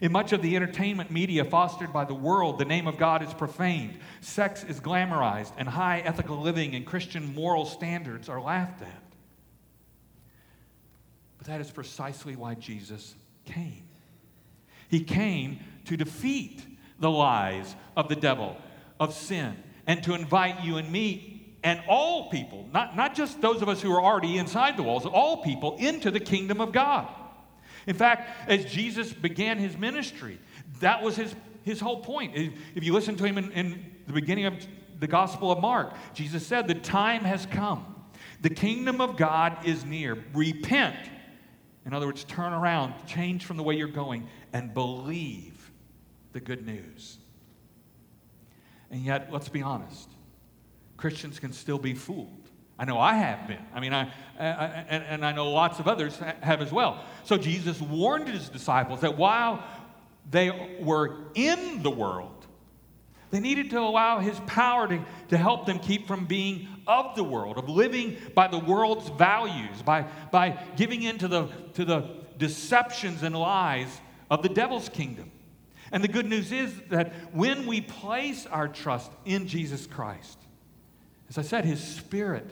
In 0.00 0.12
much 0.12 0.32
of 0.32 0.42
the 0.42 0.56
entertainment 0.56 1.10
media 1.10 1.44
fostered 1.44 1.92
by 1.92 2.04
the 2.04 2.14
world, 2.14 2.58
the 2.58 2.64
name 2.64 2.86
of 2.86 2.98
God 2.98 3.22
is 3.22 3.32
profaned, 3.32 3.98
sex 4.20 4.62
is 4.64 4.80
glamorized, 4.80 5.52
and 5.56 5.68
high 5.68 6.00
ethical 6.00 6.38
living 6.38 6.74
and 6.74 6.84
Christian 6.84 7.34
moral 7.34 7.64
standards 7.64 8.28
are 8.28 8.40
laughed 8.40 8.82
at. 8.82 9.02
But 11.38 11.46
that 11.46 11.60
is 11.60 11.70
precisely 11.70 12.36
why 12.36 12.54
Jesus 12.54 13.14
came. 13.46 13.84
He 14.88 15.00
came 15.00 15.60
to 15.86 15.96
defeat 15.96 16.62
the 16.98 17.10
lies 17.10 17.74
of 17.96 18.08
the 18.08 18.16
devil, 18.16 18.56
of 19.00 19.14
sin, 19.14 19.56
and 19.86 20.02
to 20.02 20.14
invite 20.14 20.64
you 20.64 20.76
and 20.76 20.90
me 20.90 21.34
and 21.62 21.82
all 21.88 22.30
people, 22.30 22.68
not, 22.72 22.94
not 22.94 23.14
just 23.14 23.40
those 23.40 23.62
of 23.62 23.68
us 23.68 23.80
who 23.80 23.90
are 23.90 24.00
already 24.00 24.36
inside 24.36 24.76
the 24.76 24.82
walls, 24.82 25.06
all 25.06 25.42
people 25.42 25.76
into 25.78 26.10
the 26.10 26.20
kingdom 26.20 26.60
of 26.60 26.72
God. 26.72 27.08
In 27.86 27.96
fact, 27.96 28.48
as 28.48 28.66
Jesus 28.66 29.12
began 29.12 29.58
his 29.58 29.76
ministry, 29.76 30.38
that 30.80 31.02
was 31.02 31.16
his, 31.16 31.34
his 31.62 31.80
whole 31.80 32.02
point. 32.02 32.34
If 32.74 32.84
you 32.84 32.92
listen 32.92 33.16
to 33.16 33.24
him 33.24 33.38
in, 33.38 33.50
in 33.52 33.92
the 34.06 34.12
beginning 34.12 34.44
of 34.44 34.54
the 35.00 35.06
Gospel 35.06 35.50
of 35.50 35.60
Mark, 35.60 35.94
Jesus 36.12 36.46
said, 36.46 36.68
The 36.68 36.74
time 36.74 37.24
has 37.24 37.46
come. 37.46 37.94
The 38.42 38.50
kingdom 38.50 39.00
of 39.00 39.16
God 39.16 39.66
is 39.66 39.84
near. 39.84 40.22
Repent. 40.34 40.96
In 41.86 41.94
other 41.94 42.06
words, 42.06 42.24
turn 42.24 42.52
around, 42.52 42.94
change 43.06 43.44
from 43.46 43.56
the 43.56 43.62
way 43.62 43.74
you're 43.74 43.88
going, 43.88 44.28
and 44.52 44.72
believe 44.72 45.70
the 46.32 46.40
good 46.40 46.66
news. 46.66 47.18
And 48.90 49.04
yet, 49.04 49.32
let's 49.32 49.48
be 49.48 49.62
honest, 49.62 50.10
Christians 50.96 51.38
can 51.38 51.52
still 51.52 51.78
be 51.78 51.94
fooled. 51.94 52.50
I 52.78 52.84
know 52.84 52.98
I 52.98 53.14
have 53.14 53.46
been. 53.46 53.64
I 53.72 53.80
mean, 53.80 53.92
I, 53.92 54.10
I, 54.38 54.84
and, 54.88 55.04
and 55.04 55.26
I 55.26 55.32
know 55.32 55.50
lots 55.50 55.78
of 55.78 55.86
others 55.86 56.18
have 56.40 56.60
as 56.60 56.72
well. 56.72 57.04
So 57.24 57.36
Jesus 57.36 57.80
warned 57.80 58.28
his 58.28 58.48
disciples 58.48 59.00
that 59.00 59.16
while 59.16 59.62
they 60.30 60.76
were 60.80 61.16
in 61.34 61.82
the 61.82 61.90
world, 61.90 62.46
they 63.30 63.40
needed 63.40 63.70
to 63.70 63.80
allow 63.80 64.20
his 64.20 64.38
power 64.46 64.88
to, 64.88 65.04
to 65.28 65.36
help 65.36 65.66
them 65.66 65.78
keep 65.78 66.06
from 66.06 66.24
being 66.24 66.68
of 66.86 67.16
the 67.16 67.24
world, 67.24 67.58
of 67.58 67.68
living 67.68 68.16
by 68.34 68.48
the 68.48 68.58
world's 68.58 69.08
values, 69.10 69.82
by, 69.84 70.06
by 70.30 70.58
giving 70.76 71.02
in 71.02 71.18
to 71.18 71.28
the, 71.28 71.46
to 71.74 71.84
the 71.84 72.08
deceptions 72.38 73.22
and 73.22 73.36
lies 73.36 74.00
of 74.30 74.42
the 74.42 74.48
devil's 74.48 74.88
kingdom. 74.88 75.30
And 75.94 76.02
the 76.02 76.08
good 76.08 76.26
news 76.26 76.50
is 76.50 76.74
that 76.88 77.12
when 77.32 77.66
we 77.66 77.80
place 77.80 78.46
our 78.46 78.66
trust 78.66 79.12
in 79.24 79.46
Jesus 79.46 79.86
Christ, 79.86 80.36
as 81.28 81.38
I 81.38 81.42
said, 81.42 81.64
His 81.64 81.80
Spirit 81.80 82.50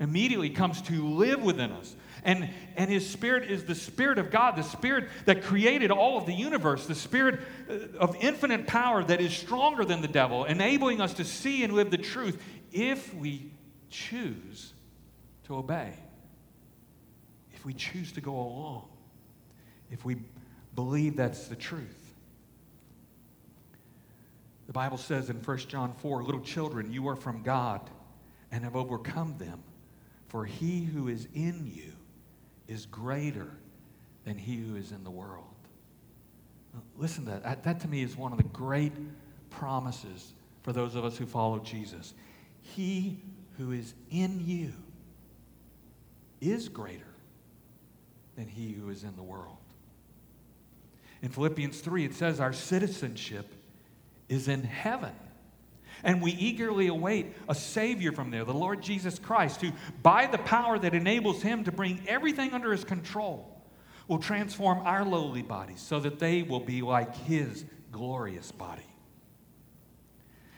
immediately 0.00 0.50
comes 0.50 0.82
to 0.82 1.06
live 1.06 1.44
within 1.44 1.70
us. 1.70 1.94
And, 2.24 2.50
and 2.76 2.90
His 2.90 3.08
Spirit 3.08 3.48
is 3.48 3.66
the 3.66 3.76
Spirit 3.76 4.18
of 4.18 4.32
God, 4.32 4.56
the 4.56 4.64
Spirit 4.64 5.08
that 5.26 5.44
created 5.44 5.92
all 5.92 6.18
of 6.18 6.26
the 6.26 6.32
universe, 6.32 6.86
the 6.86 6.96
Spirit 6.96 7.38
uh, 7.70 7.98
of 8.00 8.16
infinite 8.18 8.66
power 8.66 9.04
that 9.04 9.20
is 9.20 9.32
stronger 9.32 9.84
than 9.84 10.02
the 10.02 10.08
devil, 10.08 10.44
enabling 10.44 11.00
us 11.00 11.14
to 11.14 11.24
see 11.24 11.62
and 11.62 11.74
live 11.74 11.92
the 11.92 11.98
truth 11.98 12.42
if 12.72 13.14
we 13.14 13.52
choose 13.90 14.72
to 15.44 15.54
obey, 15.54 15.92
if 17.54 17.64
we 17.64 17.74
choose 17.74 18.10
to 18.10 18.20
go 18.20 18.32
along, 18.32 18.88
if 19.92 20.04
we 20.04 20.16
believe 20.74 21.14
that's 21.14 21.46
the 21.46 21.54
truth. 21.54 22.01
The 24.72 24.78
Bible 24.78 24.96
says 24.96 25.28
in 25.28 25.36
1 25.36 25.58
John 25.58 25.92
4 25.98 26.22
Little 26.22 26.40
children, 26.40 26.90
you 26.90 27.06
are 27.08 27.14
from 27.14 27.42
God 27.42 27.82
and 28.50 28.64
have 28.64 28.74
overcome 28.74 29.36
them, 29.36 29.62
for 30.28 30.46
he 30.46 30.82
who 30.82 31.08
is 31.08 31.28
in 31.34 31.70
you 31.70 31.92
is 32.68 32.86
greater 32.86 33.50
than 34.24 34.38
he 34.38 34.56
who 34.56 34.76
is 34.76 34.90
in 34.90 35.04
the 35.04 35.10
world. 35.10 35.44
Listen 36.96 37.26
to 37.26 37.32
that. 37.32 37.64
That 37.64 37.80
to 37.80 37.88
me 37.88 38.02
is 38.02 38.16
one 38.16 38.32
of 38.32 38.38
the 38.38 38.44
great 38.44 38.94
promises 39.50 40.32
for 40.62 40.72
those 40.72 40.94
of 40.94 41.04
us 41.04 41.18
who 41.18 41.26
follow 41.26 41.58
Jesus. 41.58 42.14
He 42.62 43.20
who 43.58 43.72
is 43.72 43.92
in 44.10 44.42
you 44.46 44.72
is 46.40 46.70
greater 46.70 47.12
than 48.36 48.48
he 48.48 48.72
who 48.72 48.88
is 48.88 49.04
in 49.04 49.16
the 49.16 49.22
world. 49.22 49.58
In 51.20 51.28
Philippians 51.28 51.78
3, 51.80 52.06
it 52.06 52.14
says 52.14 52.40
our 52.40 52.54
citizenship 52.54 53.52
is 54.32 54.48
in 54.48 54.64
heaven. 54.64 55.12
And 56.02 56.20
we 56.20 56.32
eagerly 56.32 56.88
await 56.88 57.36
a 57.48 57.54
Savior 57.54 58.12
from 58.12 58.30
there, 58.30 58.44
the 58.44 58.54
Lord 58.54 58.82
Jesus 58.82 59.18
Christ, 59.18 59.60
who, 59.60 59.70
by 60.02 60.26
the 60.26 60.38
power 60.38 60.78
that 60.78 60.94
enables 60.94 61.42
Him 61.42 61.64
to 61.64 61.72
bring 61.72 62.02
everything 62.08 62.52
under 62.52 62.72
His 62.72 62.82
control, 62.82 63.62
will 64.08 64.18
transform 64.18 64.78
our 64.86 65.04
lowly 65.04 65.42
bodies 65.42 65.80
so 65.80 66.00
that 66.00 66.18
they 66.18 66.42
will 66.42 66.60
be 66.60 66.82
like 66.82 67.14
His 67.14 67.64
glorious 67.92 68.50
body. 68.50 68.82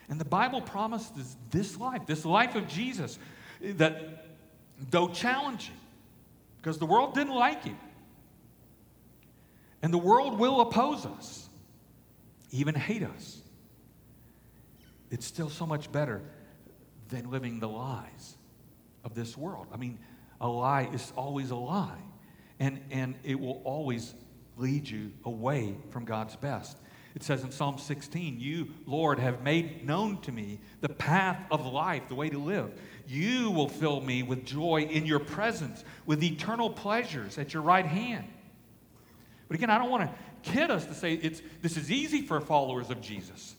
And 0.09 0.19
the 0.19 0.25
Bible 0.25 0.61
promises 0.61 1.35
this 1.51 1.77
life, 1.77 2.05
this 2.07 2.25
life 2.25 2.55
of 2.55 2.67
Jesus, 2.67 3.19
that 3.61 4.25
though 4.89 5.09
challenging, 5.09 5.75
because 6.57 6.79
the 6.79 6.85
world 6.85 7.13
didn't 7.13 7.35
like 7.35 7.63
Him, 7.63 7.77
and 9.83 9.93
the 9.93 9.99
world 9.99 10.39
will 10.39 10.61
oppose 10.61 11.05
us, 11.05 11.49
even 12.51 12.73
hate 12.73 13.03
us 13.03 13.41
it's 15.11 15.25
still 15.25 15.49
so 15.49 15.65
much 15.65 15.91
better 15.91 16.21
than 17.09 17.29
living 17.29 17.59
the 17.59 17.67
lies 17.67 18.35
of 19.03 19.13
this 19.13 19.37
world. 19.37 19.67
I 19.73 19.77
mean, 19.77 19.99
a 20.41 20.47
lie 20.47 20.89
is 20.93 21.13
always 21.15 21.51
a 21.51 21.55
lie, 21.55 22.01
and, 22.59 22.81
and 22.91 23.15
it 23.23 23.39
will 23.39 23.61
always 23.63 24.13
lead 24.57 24.89
you 24.89 25.11
away 25.23 25.75
from 25.89 26.05
God's 26.05 26.35
best. 26.35 26.77
It 27.15 27.23
says 27.23 27.43
in 27.43 27.51
Psalm 27.51 27.77
16, 27.77 28.39
You, 28.39 28.67
Lord, 28.85 29.19
have 29.19 29.41
made 29.41 29.85
known 29.85 30.19
to 30.21 30.33
me 30.33 30.59
the 30.81 30.89
path 30.89 31.39
of 31.49 31.65
life, 31.65 32.09
the 32.09 32.15
way 32.15 32.29
to 32.29 32.37
live. 32.37 32.71
You 33.07 33.51
will 33.51 33.69
fill 33.69 34.01
me 34.01 34.21
with 34.21 34.45
joy 34.45 34.81
in 34.81 35.05
your 35.05 35.19
presence, 35.19 35.85
with 36.05 36.21
eternal 36.21 36.69
pleasures 36.69 37.37
at 37.37 37.53
your 37.53 37.63
right 37.63 37.85
hand. 37.85 38.27
But 39.47 39.55
again, 39.55 39.69
I 39.69 39.77
don't 39.77 39.89
want 39.89 40.03
to 40.03 40.51
kid 40.51 40.69
us 40.69 40.85
to 40.87 40.93
say 40.93 41.13
it's, 41.13 41.41
this 41.61 41.77
is 41.77 41.89
easy 41.89 42.21
for 42.21 42.41
followers 42.41 42.89
of 42.89 42.99
Jesus. 42.99 43.55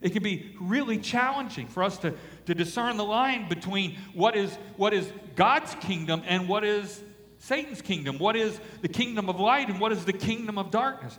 It 0.00 0.12
can 0.12 0.22
be 0.22 0.54
really 0.60 0.98
challenging 0.98 1.66
for 1.66 1.82
us 1.82 1.98
to, 1.98 2.14
to 2.46 2.54
discern 2.54 2.96
the 2.96 3.04
line 3.04 3.48
between 3.48 3.96
what 4.12 4.36
is, 4.36 4.54
what 4.76 4.92
is 4.92 5.10
God's 5.34 5.74
kingdom 5.76 6.22
and 6.26 6.48
what 6.48 6.64
is 6.64 7.02
Satan's 7.38 7.82
kingdom. 7.82 8.18
What 8.18 8.36
is 8.36 8.58
the 8.82 8.88
kingdom 8.88 9.28
of 9.28 9.38
light 9.38 9.68
and 9.68 9.80
what 9.80 9.92
is 9.92 10.04
the 10.04 10.12
kingdom 10.12 10.58
of 10.58 10.70
darkness? 10.70 11.18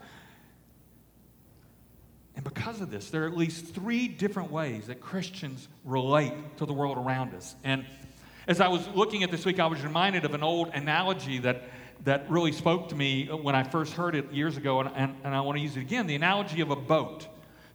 And 2.35 2.43
because 2.43 2.81
of 2.81 2.91
this, 2.91 3.09
there 3.09 3.23
are 3.23 3.27
at 3.27 3.35
least 3.35 3.73
three 3.73 4.07
different 4.07 4.51
ways 4.51 4.87
that 4.87 5.01
Christians 5.01 5.67
relate 5.83 6.33
to 6.57 6.65
the 6.65 6.73
world 6.73 6.97
around 6.97 7.33
us. 7.33 7.55
And 7.63 7.85
as 8.47 8.61
I 8.61 8.67
was 8.67 8.87
looking 8.89 9.23
at 9.23 9.31
this 9.31 9.43
week, 9.43 9.59
I 9.59 9.65
was 9.65 9.81
reminded 9.81 10.23
of 10.23 10.33
an 10.33 10.43
old 10.43 10.69
analogy 10.69 11.39
that, 11.39 11.63
that 12.03 12.29
really 12.29 12.51
spoke 12.51 12.89
to 12.89 12.95
me 12.95 13.25
when 13.25 13.55
I 13.55 13.63
first 13.63 13.93
heard 13.93 14.15
it 14.15 14.31
years 14.31 14.55
ago, 14.55 14.81
and, 14.81 14.91
and, 14.95 15.15
and 15.23 15.35
I 15.35 15.41
want 15.41 15.57
to 15.57 15.63
use 15.63 15.77
it 15.77 15.81
again 15.81 16.05
the 16.05 16.15
analogy 16.15 16.61
of 16.61 16.69
a 16.69 16.75
boat 16.75 17.27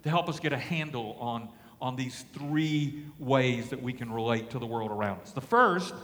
to 0.02 0.10
help 0.10 0.28
us 0.28 0.40
get 0.40 0.52
a 0.52 0.58
handle 0.58 1.16
on, 1.20 1.48
on 1.80 1.96
these 1.96 2.24
three 2.32 3.04
ways 3.18 3.70
that 3.70 3.82
we 3.82 3.92
can 3.92 4.12
relate 4.12 4.50
to 4.50 4.58
the 4.58 4.66
world 4.66 4.90
around 4.90 5.20
us. 5.20 5.32
The 5.32 5.40
first, 5.40 5.94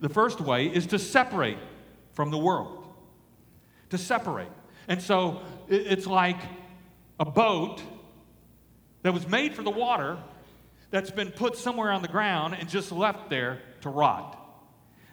the 0.00 0.08
first 0.08 0.40
way 0.40 0.66
is 0.66 0.86
to 0.88 0.98
separate 0.98 1.58
from 2.12 2.30
the 2.30 2.38
world. 2.38 2.86
To 3.90 3.98
separate. 3.98 4.50
And 4.88 5.00
so 5.00 5.42
it's 5.68 6.06
like 6.06 6.40
a 7.20 7.24
boat 7.24 7.82
that 9.02 9.12
was 9.12 9.28
made 9.28 9.54
for 9.54 9.62
the 9.62 9.70
water 9.70 10.18
that's 10.90 11.10
been 11.10 11.30
put 11.30 11.56
somewhere 11.56 11.90
on 11.90 12.02
the 12.02 12.08
ground 12.08 12.56
and 12.58 12.68
just 12.68 12.92
left 12.92 13.30
there 13.30 13.60
to 13.80 13.88
rot. 13.88 14.38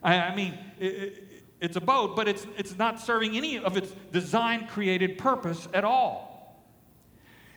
I, 0.03 0.15
I 0.15 0.36
mean, 0.36 0.57
it, 0.79 0.86
it, 0.86 1.43
it's 1.62 1.75
a 1.75 1.81
boat, 1.81 2.15
but 2.15 2.27
it's, 2.27 2.45
it's 2.57 2.77
not 2.77 3.00
serving 3.00 3.36
any 3.36 3.57
of 3.57 3.75
its 3.77 3.91
design 4.12 4.67
created 4.67 5.17
purpose 5.17 5.67
at 5.74 5.83
all. 5.83 6.65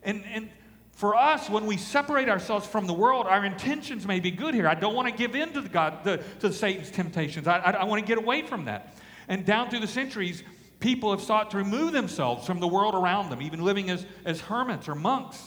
And, 0.02 0.24
and 0.32 0.50
for 0.92 1.16
us, 1.16 1.48
when 1.48 1.66
we 1.66 1.76
separate 1.76 2.28
ourselves 2.28 2.66
from 2.66 2.86
the 2.86 2.92
world, 2.92 3.26
our 3.26 3.44
intentions 3.44 4.06
may 4.06 4.20
be 4.20 4.30
good 4.30 4.54
here. 4.54 4.68
I 4.68 4.74
don't 4.74 4.94
want 4.94 5.08
to 5.08 5.14
give 5.14 5.34
in 5.34 5.52
to, 5.52 5.60
the 5.60 5.68
God, 5.68 6.04
the, 6.04 6.22
to 6.40 6.52
Satan's 6.52 6.90
temptations. 6.90 7.48
I, 7.48 7.58
I, 7.58 7.70
I 7.72 7.84
want 7.84 8.00
to 8.00 8.06
get 8.06 8.18
away 8.18 8.42
from 8.42 8.66
that. 8.66 8.94
And 9.26 9.44
down 9.44 9.70
through 9.70 9.80
the 9.80 9.86
centuries, 9.86 10.42
people 10.80 11.10
have 11.10 11.22
sought 11.22 11.50
to 11.52 11.56
remove 11.56 11.92
themselves 11.92 12.46
from 12.46 12.60
the 12.60 12.68
world 12.68 12.94
around 12.94 13.30
them, 13.30 13.40
even 13.40 13.64
living 13.64 13.90
as, 13.90 14.04
as 14.24 14.40
hermits 14.40 14.88
or 14.88 14.94
monks. 14.94 15.42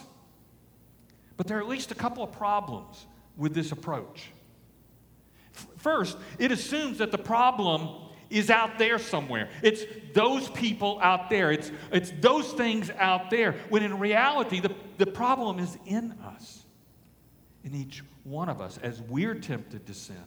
But 1.38 1.48
there 1.48 1.58
are 1.58 1.62
at 1.62 1.70
least 1.70 1.92
a 1.92 1.96
couple 1.96 2.24
of 2.24 2.32
problems 2.32 3.06
with 3.38 3.54
this 3.54 3.72
approach. 3.72 4.32
First, 5.78 6.18
it 6.40 6.52
assumes 6.52 6.98
that 6.98 7.12
the 7.12 7.18
problem 7.18 8.05
is 8.36 8.50
out 8.50 8.78
there 8.78 9.00
somewhere. 9.00 9.50
It's 9.64 9.86
those 10.14 10.50
people 10.50 11.00
out 11.02 11.30
there. 11.30 11.52
It's, 11.52 11.72
it's 11.92 12.12
those 12.20 12.52
things 12.52 12.90
out 12.98 13.30
there. 13.30 13.54
When 13.70 13.82
in 13.82 13.98
reality, 13.98 14.60
the, 14.60 14.76
the 14.98 15.06
problem 15.06 15.60
is 15.60 15.78
in 15.86 16.12
us, 16.24 16.66
in 17.64 17.74
each 17.74 18.04
one 18.24 18.50
of 18.50 18.60
us, 18.60 18.78
as 18.84 19.02
we're 19.02 19.36
tempted 19.36 19.88
to 19.88 19.94
sin, 19.94 20.24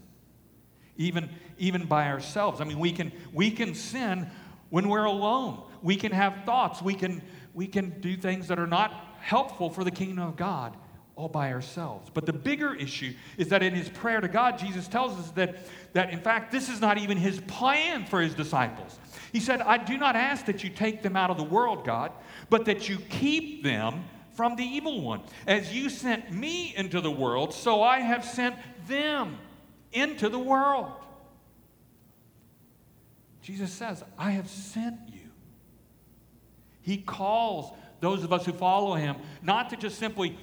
even, 0.96 1.28
even 1.58 1.84
by 1.84 2.08
ourselves. 2.08 2.60
I 2.60 2.64
mean, 2.64 2.78
we 2.78 2.92
can, 2.92 3.12
we 3.32 3.50
can 3.50 3.74
sin 3.74 4.28
when 4.70 4.88
we're 4.88 5.04
alone. 5.04 5.62
We 5.82 5.96
can 5.96 6.10
have 6.12 6.44
thoughts. 6.44 6.82
We 6.82 6.94
can, 6.94 7.22
we 7.54 7.66
can 7.66 8.00
do 8.00 8.16
things 8.16 8.48
that 8.48 8.58
are 8.58 8.66
not 8.66 8.92
helpful 9.20 9.70
for 9.70 9.84
the 9.84 9.90
kingdom 9.90 10.26
of 10.26 10.36
God 10.36 10.76
all 11.18 11.28
by 11.28 11.52
ourselves. 11.52 12.08
But 12.14 12.26
the 12.26 12.32
bigger 12.32 12.72
issue 12.74 13.12
is 13.36 13.48
that 13.48 13.60
in 13.60 13.74
his 13.74 13.88
prayer 13.88 14.20
to 14.20 14.28
God, 14.28 14.56
Jesus 14.56 14.86
tells 14.86 15.18
us 15.18 15.30
that, 15.32 15.56
that 15.92 16.10
in 16.10 16.20
fact, 16.20 16.52
this 16.52 16.68
is 16.68 16.80
not 16.80 16.96
even 16.96 17.18
his 17.18 17.40
plan 17.40 18.06
for 18.06 18.20
his 18.20 18.34
disciples. 18.34 18.96
He 19.32 19.40
said, 19.40 19.60
I 19.60 19.78
do 19.78 19.98
not 19.98 20.14
ask 20.14 20.46
that 20.46 20.62
you 20.62 20.70
take 20.70 21.02
them 21.02 21.16
out 21.16 21.30
of 21.30 21.36
the 21.36 21.42
world, 21.42 21.84
God, 21.84 22.12
but 22.50 22.66
that 22.66 22.88
you 22.88 22.98
keep 23.10 23.64
them 23.64 24.04
from 24.34 24.54
the 24.54 24.62
evil 24.62 25.02
one. 25.02 25.22
As 25.44 25.74
you 25.74 25.90
sent 25.90 26.32
me 26.32 26.72
into 26.76 27.00
the 27.00 27.10
world, 27.10 27.52
so 27.52 27.82
I 27.82 27.98
have 27.98 28.24
sent 28.24 28.54
them 28.86 29.38
into 29.92 30.28
the 30.28 30.38
world. 30.38 30.92
Jesus 33.42 33.72
says, 33.72 34.04
I 34.16 34.30
have 34.30 34.48
sent 34.48 35.00
you. 35.08 35.18
He 36.80 36.98
calls 36.98 37.72
those 38.00 38.22
of 38.22 38.32
us 38.32 38.46
who 38.46 38.52
follow 38.52 38.94
him 38.94 39.16
not 39.42 39.70
to 39.70 39.76
just 39.76 39.98
simply 39.98 40.38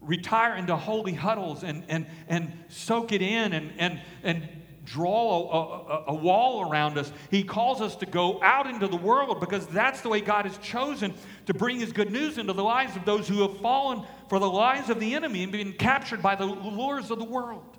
retire 0.00 0.56
into 0.56 0.76
holy 0.76 1.12
huddles 1.12 1.62
and, 1.62 1.84
and, 1.88 2.06
and 2.28 2.52
soak 2.68 3.12
it 3.12 3.22
in 3.22 3.52
and, 3.52 3.72
and, 3.78 4.00
and 4.22 4.48
draw 4.84 5.12
a, 5.12 5.92
a, 5.92 6.04
a, 6.08 6.14
wall 6.14 6.68
around 6.68 6.98
us. 6.98 7.12
He 7.30 7.44
calls 7.44 7.80
us 7.80 7.94
to 7.96 8.06
go 8.06 8.42
out 8.42 8.66
into 8.66 8.88
the 8.88 8.96
world 8.96 9.38
because 9.40 9.66
that's 9.68 10.00
the 10.00 10.08
way 10.08 10.20
God 10.20 10.46
has 10.46 10.56
chosen 10.58 11.14
to 11.46 11.54
bring 11.54 11.78
His 11.78 11.92
good 11.92 12.10
news 12.10 12.38
into 12.38 12.52
the 12.52 12.64
lives 12.64 12.96
of 12.96 13.04
those 13.04 13.28
who 13.28 13.42
have 13.42 13.58
fallen 13.58 14.04
for 14.28 14.38
the 14.38 14.48
lies 14.48 14.88
of 14.90 14.98
the 14.98 15.14
enemy 15.14 15.42
and 15.42 15.52
been 15.52 15.72
captured 15.74 16.22
by 16.22 16.34
the 16.34 16.46
lures 16.46 17.10
of 17.10 17.18
the 17.18 17.24
world. 17.24 17.76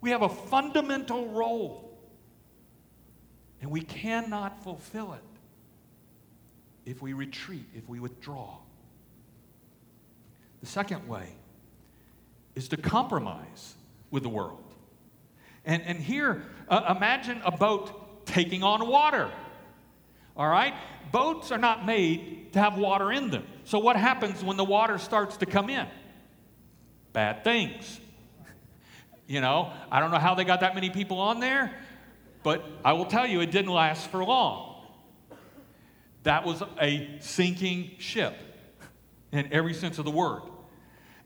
We 0.00 0.10
have 0.10 0.22
a 0.22 0.28
fundamental 0.28 1.28
role, 1.30 1.98
and 3.60 3.70
we 3.70 3.80
cannot 3.80 4.62
fulfill 4.62 5.14
it 5.14 5.22
if 6.84 7.02
we 7.02 7.12
retreat, 7.12 7.66
if 7.74 7.88
we 7.88 7.98
withdraw. 7.98 8.58
The 10.60 10.66
second 10.66 11.06
way 11.08 11.28
is 12.54 12.68
to 12.68 12.76
compromise 12.76 13.74
with 14.10 14.22
the 14.22 14.28
world. 14.28 14.62
And, 15.64 15.82
and 15.82 15.98
here, 15.98 16.42
uh, 16.68 16.94
imagine 16.96 17.40
a 17.44 17.50
boat 17.50 18.26
taking 18.26 18.62
on 18.62 18.86
water. 18.88 19.30
All 20.36 20.48
right? 20.48 20.74
Boats 21.12 21.52
are 21.52 21.58
not 21.58 21.86
made 21.86 22.52
to 22.52 22.60
have 22.60 22.76
water 22.76 23.12
in 23.12 23.30
them. 23.30 23.44
So, 23.64 23.78
what 23.78 23.96
happens 23.96 24.42
when 24.42 24.56
the 24.56 24.64
water 24.64 24.98
starts 24.98 25.36
to 25.38 25.46
come 25.46 25.70
in? 25.70 25.86
Bad 27.12 27.44
things. 27.44 28.00
You 29.28 29.40
know, 29.40 29.72
I 29.90 29.98
don't 29.98 30.12
know 30.12 30.20
how 30.20 30.36
they 30.36 30.44
got 30.44 30.60
that 30.60 30.76
many 30.76 30.88
people 30.88 31.18
on 31.18 31.40
there, 31.40 31.74
but 32.44 32.64
I 32.84 32.92
will 32.92 33.06
tell 33.06 33.26
you, 33.26 33.40
it 33.40 33.50
didn't 33.50 33.72
last 33.72 34.08
for 34.08 34.24
long. 34.24 34.86
That 36.22 36.44
was 36.44 36.62
a 36.80 37.16
sinking 37.18 37.96
ship 37.98 38.36
in 39.32 39.52
every 39.52 39.74
sense 39.74 39.98
of 39.98 40.04
the 40.04 40.10
word. 40.10 40.42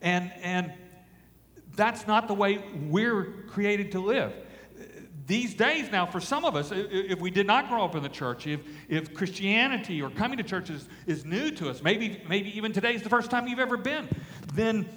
And, 0.01 0.33
and 0.43 0.73
that's 1.77 2.07
not 2.07 2.29
the 2.29 2.35
way 2.35 2.63
we're 2.89 3.45
created 3.49 3.93
to 3.93 4.01
live. 4.01 4.33
These 5.27 5.55
days, 5.55 5.93
now, 5.93 6.07
for 6.07 6.21
some 6.21 6.45
of 6.45 6.57
us, 6.57 6.73
if 6.73 7.21
we 7.21 7.31
did 7.31 7.47
not 7.47 7.69
grow 7.69 7.85
up 7.85 7.95
in 7.95 8.03
the 8.03 8.09
church, 8.09 8.49
if, 8.49 8.61
if 8.89 9.15
Christianity 9.15 10.03
or 10.03 10.11
coming 10.11 10.39
to 10.39 10.43
church 10.43 10.71
is, 10.71 10.89
is 11.07 11.25
new 11.25 11.53
to 11.53 11.71
us, 11.71 11.83
maybe, 11.83 12.21
maybe 12.29 12.57
even 12.57 12.73
today 12.73 12.95
is 12.95 13.03
the 13.03 13.09
first 13.09 13.31
time 13.31 13.47
you've 13.47 13.61
ever 13.61 13.77
been, 13.77 14.09
then 14.55 14.89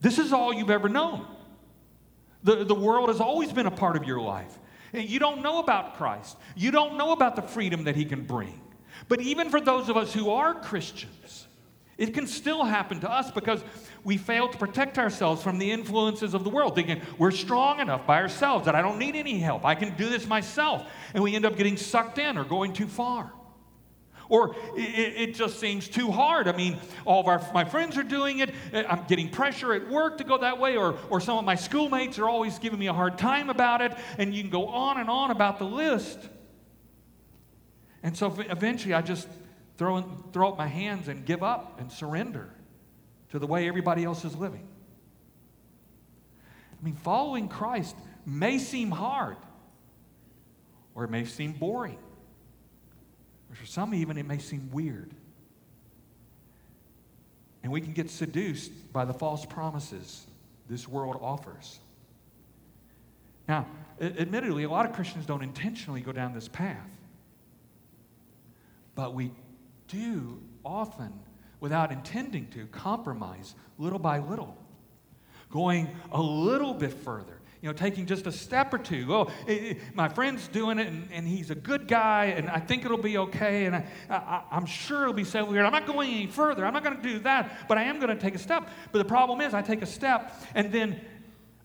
this 0.00 0.18
is 0.18 0.32
all 0.32 0.54
you've 0.54 0.70
ever 0.70 0.88
known. 0.88 1.26
The, 2.44 2.64
the 2.64 2.74
world 2.74 3.10
has 3.10 3.20
always 3.20 3.52
been 3.52 3.66
a 3.66 3.70
part 3.70 3.96
of 3.96 4.04
your 4.04 4.20
life. 4.20 4.58
And 4.94 5.08
you 5.08 5.18
don't 5.18 5.42
know 5.42 5.58
about 5.58 5.96
Christ, 5.96 6.36
you 6.56 6.70
don't 6.70 6.96
know 6.96 7.12
about 7.12 7.36
the 7.36 7.42
freedom 7.42 7.84
that 7.84 7.96
He 7.96 8.04
can 8.04 8.24
bring. 8.24 8.60
But 9.08 9.20
even 9.20 9.50
for 9.50 9.60
those 9.60 9.88
of 9.88 9.96
us 9.96 10.14
who 10.14 10.30
are 10.30 10.54
Christians, 10.54 11.43
it 11.96 12.12
can 12.14 12.26
still 12.26 12.64
happen 12.64 13.00
to 13.00 13.10
us 13.10 13.30
because 13.30 13.62
we 14.02 14.16
fail 14.16 14.48
to 14.48 14.58
protect 14.58 14.98
ourselves 14.98 15.42
from 15.42 15.58
the 15.58 15.70
influences 15.70 16.34
of 16.34 16.44
the 16.44 16.50
world, 16.50 16.74
thinking 16.74 17.00
we're 17.18 17.30
strong 17.30 17.80
enough 17.80 18.06
by 18.06 18.20
ourselves 18.20 18.66
that 18.66 18.74
I 18.74 18.82
don't 18.82 18.98
need 18.98 19.16
any 19.16 19.38
help. 19.38 19.64
I 19.64 19.74
can 19.74 19.96
do 19.96 20.08
this 20.08 20.26
myself. 20.26 20.86
And 21.14 21.22
we 21.22 21.34
end 21.34 21.44
up 21.44 21.56
getting 21.56 21.76
sucked 21.76 22.18
in 22.18 22.36
or 22.36 22.44
going 22.44 22.72
too 22.72 22.86
far. 22.86 23.32
Or 24.28 24.56
it, 24.74 25.28
it 25.28 25.34
just 25.34 25.60
seems 25.60 25.86
too 25.86 26.10
hard. 26.10 26.48
I 26.48 26.56
mean, 26.56 26.78
all 27.04 27.20
of 27.20 27.28
our, 27.28 27.46
my 27.52 27.64
friends 27.64 27.96
are 27.96 28.02
doing 28.02 28.38
it. 28.38 28.50
Uh, 28.72 28.82
I'm 28.88 29.04
getting 29.06 29.28
pressure 29.28 29.74
at 29.74 29.88
work 29.88 30.18
to 30.18 30.24
go 30.24 30.38
that 30.38 30.58
way. 30.58 30.76
Or, 30.76 30.98
or 31.10 31.20
some 31.20 31.38
of 31.38 31.44
my 31.44 31.54
schoolmates 31.54 32.18
are 32.18 32.28
always 32.28 32.58
giving 32.58 32.78
me 32.78 32.86
a 32.86 32.92
hard 32.92 33.18
time 33.18 33.50
about 33.50 33.82
it. 33.82 33.92
And 34.18 34.34
you 34.34 34.42
can 34.42 34.50
go 34.50 34.66
on 34.66 34.98
and 34.98 35.10
on 35.10 35.30
about 35.30 35.58
the 35.58 35.66
list. 35.66 36.18
And 38.02 38.16
so 38.16 38.34
eventually 38.38 38.94
I 38.94 39.02
just 39.02 39.28
throw, 39.76 39.96
in, 39.98 40.04
throw 40.32 40.50
up 40.50 40.58
my 40.58 40.66
hands 40.66 41.08
and 41.08 41.24
give 41.24 41.42
up 41.42 41.80
and 41.80 41.90
surrender 41.90 42.50
to 43.30 43.38
the 43.38 43.46
way 43.46 43.68
everybody 43.68 44.04
else 44.04 44.24
is 44.24 44.36
living. 44.36 44.66
I 46.80 46.84
mean, 46.84 46.94
following 46.96 47.48
Christ 47.48 47.96
may 48.26 48.58
seem 48.58 48.90
hard, 48.90 49.36
or 50.94 51.04
it 51.04 51.10
may 51.10 51.24
seem 51.24 51.52
boring, 51.52 51.98
or 53.50 53.56
for 53.56 53.66
some, 53.66 53.94
even, 53.94 54.18
it 54.18 54.26
may 54.26 54.38
seem 54.38 54.70
weird. 54.70 55.10
And 57.62 57.72
we 57.72 57.80
can 57.80 57.92
get 57.92 58.10
seduced 58.10 58.92
by 58.92 59.04
the 59.04 59.14
false 59.14 59.46
promises 59.46 60.26
this 60.68 60.86
world 60.86 61.18
offers. 61.20 61.80
Now, 63.48 63.66
admittedly, 64.00 64.64
a 64.64 64.70
lot 64.70 64.86
of 64.86 64.92
Christians 64.92 65.26
don't 65.26 65.42
intentionally 65.42 66.00
go 66.00 66.12
down 66.12 66.34
this 66.34 66.48
path. 66.48 66.90
But 68.94 69.14
we 69.14 69.32
do 69.88 70.40
often, 70.64 71.12
without 71.60 71.92
intending 71.92 72.48
to, 72.48 72.66
compromise 72.66 73.54
little 73.78 73.98
by 73.98 74.18
little, 74.18 74.56
going 75.50 75.88
a 76.12 76.20
little 76.20 76.74
bit 76.74 76.92
further. 76.92 77.40
You 77.62 77.70
know, 77.70 77.72
taking 77.72 78.04
just 78.04 78.26
a 78.26 78.32
step 78.32 78.74
or 78.74 78.78
two. 78.78 79.06
Oh, 79.08 79.30
eh, 79.48 79.70
eh, 79.70 79.74
my 79.94 80.06
friend's 80.06 80.48
doing 80.48 80.78
it, 80.78 80.86
and, 80.86 81.08
and, 81.10 81.26
he's 81.26 81.50
a 81.50 81.54
good 81.54 81.88
guy, 81.88 82.26
and 82.26 82.50
I 82.50 82.58
think 82.58 82.84
it'll 82.84 82.98
be 82.98 83.16
okay, 83.16 83.64
and 83.64 83.82
I, 84.10 84.42
am 84.52 84.66
sure 84.66 85.02
it'll 85.02 85.14
be 85.14 85.24
so 85.24 85.46
weird. 85.46 85.64
I'm 85.64 85.72
not 85.72 85.86
going 85.86 86.12
any 86.12 86.26
further. 86.26 86.66
I'm 86.66 86.74
not 86.74 86.84
going 86.84 86.96
to 86.96 87.02
do 87.02 87.20
that, 87.20 87.66
but 87.66 87.78
I 87.78 87.84
am 87.84 88.00
going 88.00 88.14
to 88.14 88.22
take 88.22 88.34
a 88.34 88.38
step. 88.38 88.68
But 88.92 88.98
the 88.98 89.06
problem 89.06 89.40
is, 89.40 89.54
I 89.54 89.62
take 89.62 89.80
a 89.80 89.86
step, 89.86 90.38
and 90.54 90.70
then 90.70 91.00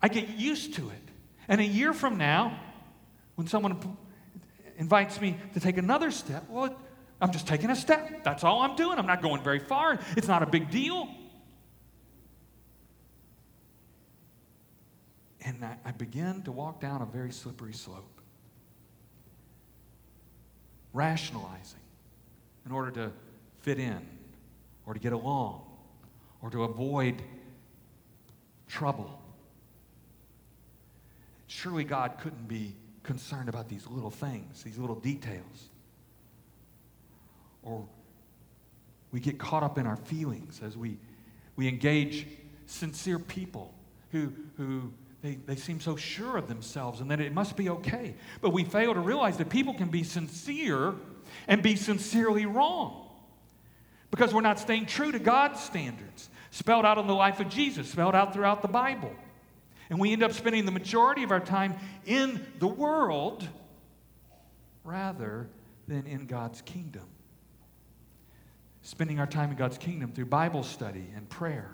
I 0.01 0.07
get 0.07 0.29
used 0.29 0.75
to 0.75 0.87
it. 0.89 1.01
And 1.49 1.59
a 1.59 1.65
year 1.65 1.91
from 1.91 2.17
now, 2.17 2.57
when 3.35 3.47
someone 3.47 3.97
invites 4.77 5.19
me 5.19 5.37
to 5.53 5.59
take 5.59 5.77
another 5.77 6.11
step, 6.11 6.45
well, 6.47 6.73
I'm 7.21 7.31
just 7.31 7.47
taking 7.47 7.69
a 7.69 7.75
step. 7.75 8.23
That's 8.23 8.43
all 8.43 8.61
I'm 8.61 8.75
doing. 8.75 8.97
I'm 8.97 9.05
not 9.05 9.21
going 9.21 9.43
very 9.43 9.59
far. 9.59 9.99
It's 10.15 10.27
not 10.27 10.41
a 10.41 10.45
big 10.45 10.71
deal. 10.71 11.09
And 15.41 15.63
I, 15.63 15.77
I 15.85 15.91
begin 15.91 16.43
to 16.43 16.51
walk 16.51 16.79
down 16.79 17.01
a 17.01 17.05
very 17.05 17.31
slippery 17.31 17.73
slope, 17.73 18.21
rationalizing 20.93 21.79
in 22.65 22.71
order 22.71 22.91
to 22.91 23.11
fit 23.61 23.79
in 23.79 24.05
or 24.85 24.93
to 24.93 24.99
get 24.99 25.13
along 25.13 25.63
or 26.41 26.49
to 26.51 26.63
avoid 26.63 27.21
trouble. 28.67 29.19
Surely 31.47 31.83
God 31.83 32.17
couldn't 32.19 32.47
be 32.47 32.75
concerned 33.03 33.49
about 33.49 33.67
these 33.67 33.87
little 33.87 34.11
things, 34.11 34.63
these 34.63 34.77
little 34.77 34.95
details. 34.95 35.69
Or 37.63 37.85
we 39.11 39.19
get 39.19 39.37
caught 39.37 39.63
up 39.63 39.77
in 39.77 39.85
our 39.85 39.97
feelings 39.97 40.61
as 40.63 40.77
we, 40.77 40.97
we 41.55 41.67
engage 41.67 42.27
sincere 42.65 43.19
people 43.19 43.73
who, 44.11 44.31
who 44.57 44.91
they, 45.21 45.35
they 45.45 45.55
seem 45.55 45.79
so 45.79 45.95
sure 45.95 46.37
of 46.37 46.47
themselves 46.47 47.01
and 47.01 47.11
that 47.11 47.19
it 47.19 47.33
must 47.33 47.57
be 47.57 47.69
okay. 47.69 48.15
But 48.41 48.51
we 48.51 48.63
fail 48.63 48.93
to 48.93 48.99
realize 48.99 49.37
that 49.37 49.49
people 49.49 49.73
can 49.73 49.89
be 49.89 50.03
sincere 50.03 50.93
and 51.47 51.61
be 51.61 51.75
sincerely 51.75 52.45
wrong 52.45 53.07
because 54.11 54.33
we're 54.33 54.41
not 54.41 54.59
staying 54.59 54.85
true 54.85 55.11
to 55.11 55.19
God's 55.19 55.59
standards, 55.59 56.29
spelled 56.51 56.85
out 56.85 56.97
in 56.97 57.07
the 57.07 57.13
life 57.13 57.39
of 57.39 57.49
Jesus, 57.49 57.89
spelled 57.89 58.15
out 58.15 58.33
throughout 58.33 58.61
the 58.61 58.67
Bible. 58.67 59.13
And 59.89 59.99
we 59.99 60.13
end 60.13 60.23
up 60.23 60.33
spending 60.33 60.65
the 60.65 60.71
majority 60.71 61.23
of 61.23 61.31
our 61.31 61.39
time 61.39 61.75
in 62.05 62.45
the 62.59 62.67
world 62.67 63.47
rather 64.83 65.47
than 65.87 66.05
in 66.05 66.25
God's 66.27 66.61
kingdom. 66.61 67.03
Spending 68.89 69.19
our 69.19 69.27
time 69.27 69.51
in 69.51 69.55
God's 69.55 69.77
kingdom 69.77 70.11
through 70.11 70.25
Bible 70.25 70.63
study 70.63 71.05
and 71.15 71.29
prayer, 71.29 71.69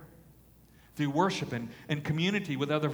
through 0.98 1.12
worship 1.12 1.54
and, 1.54 1.70
and 1.88 2.04
community 2.04 2.58
with 2.58 2.70
other 2.70 2.92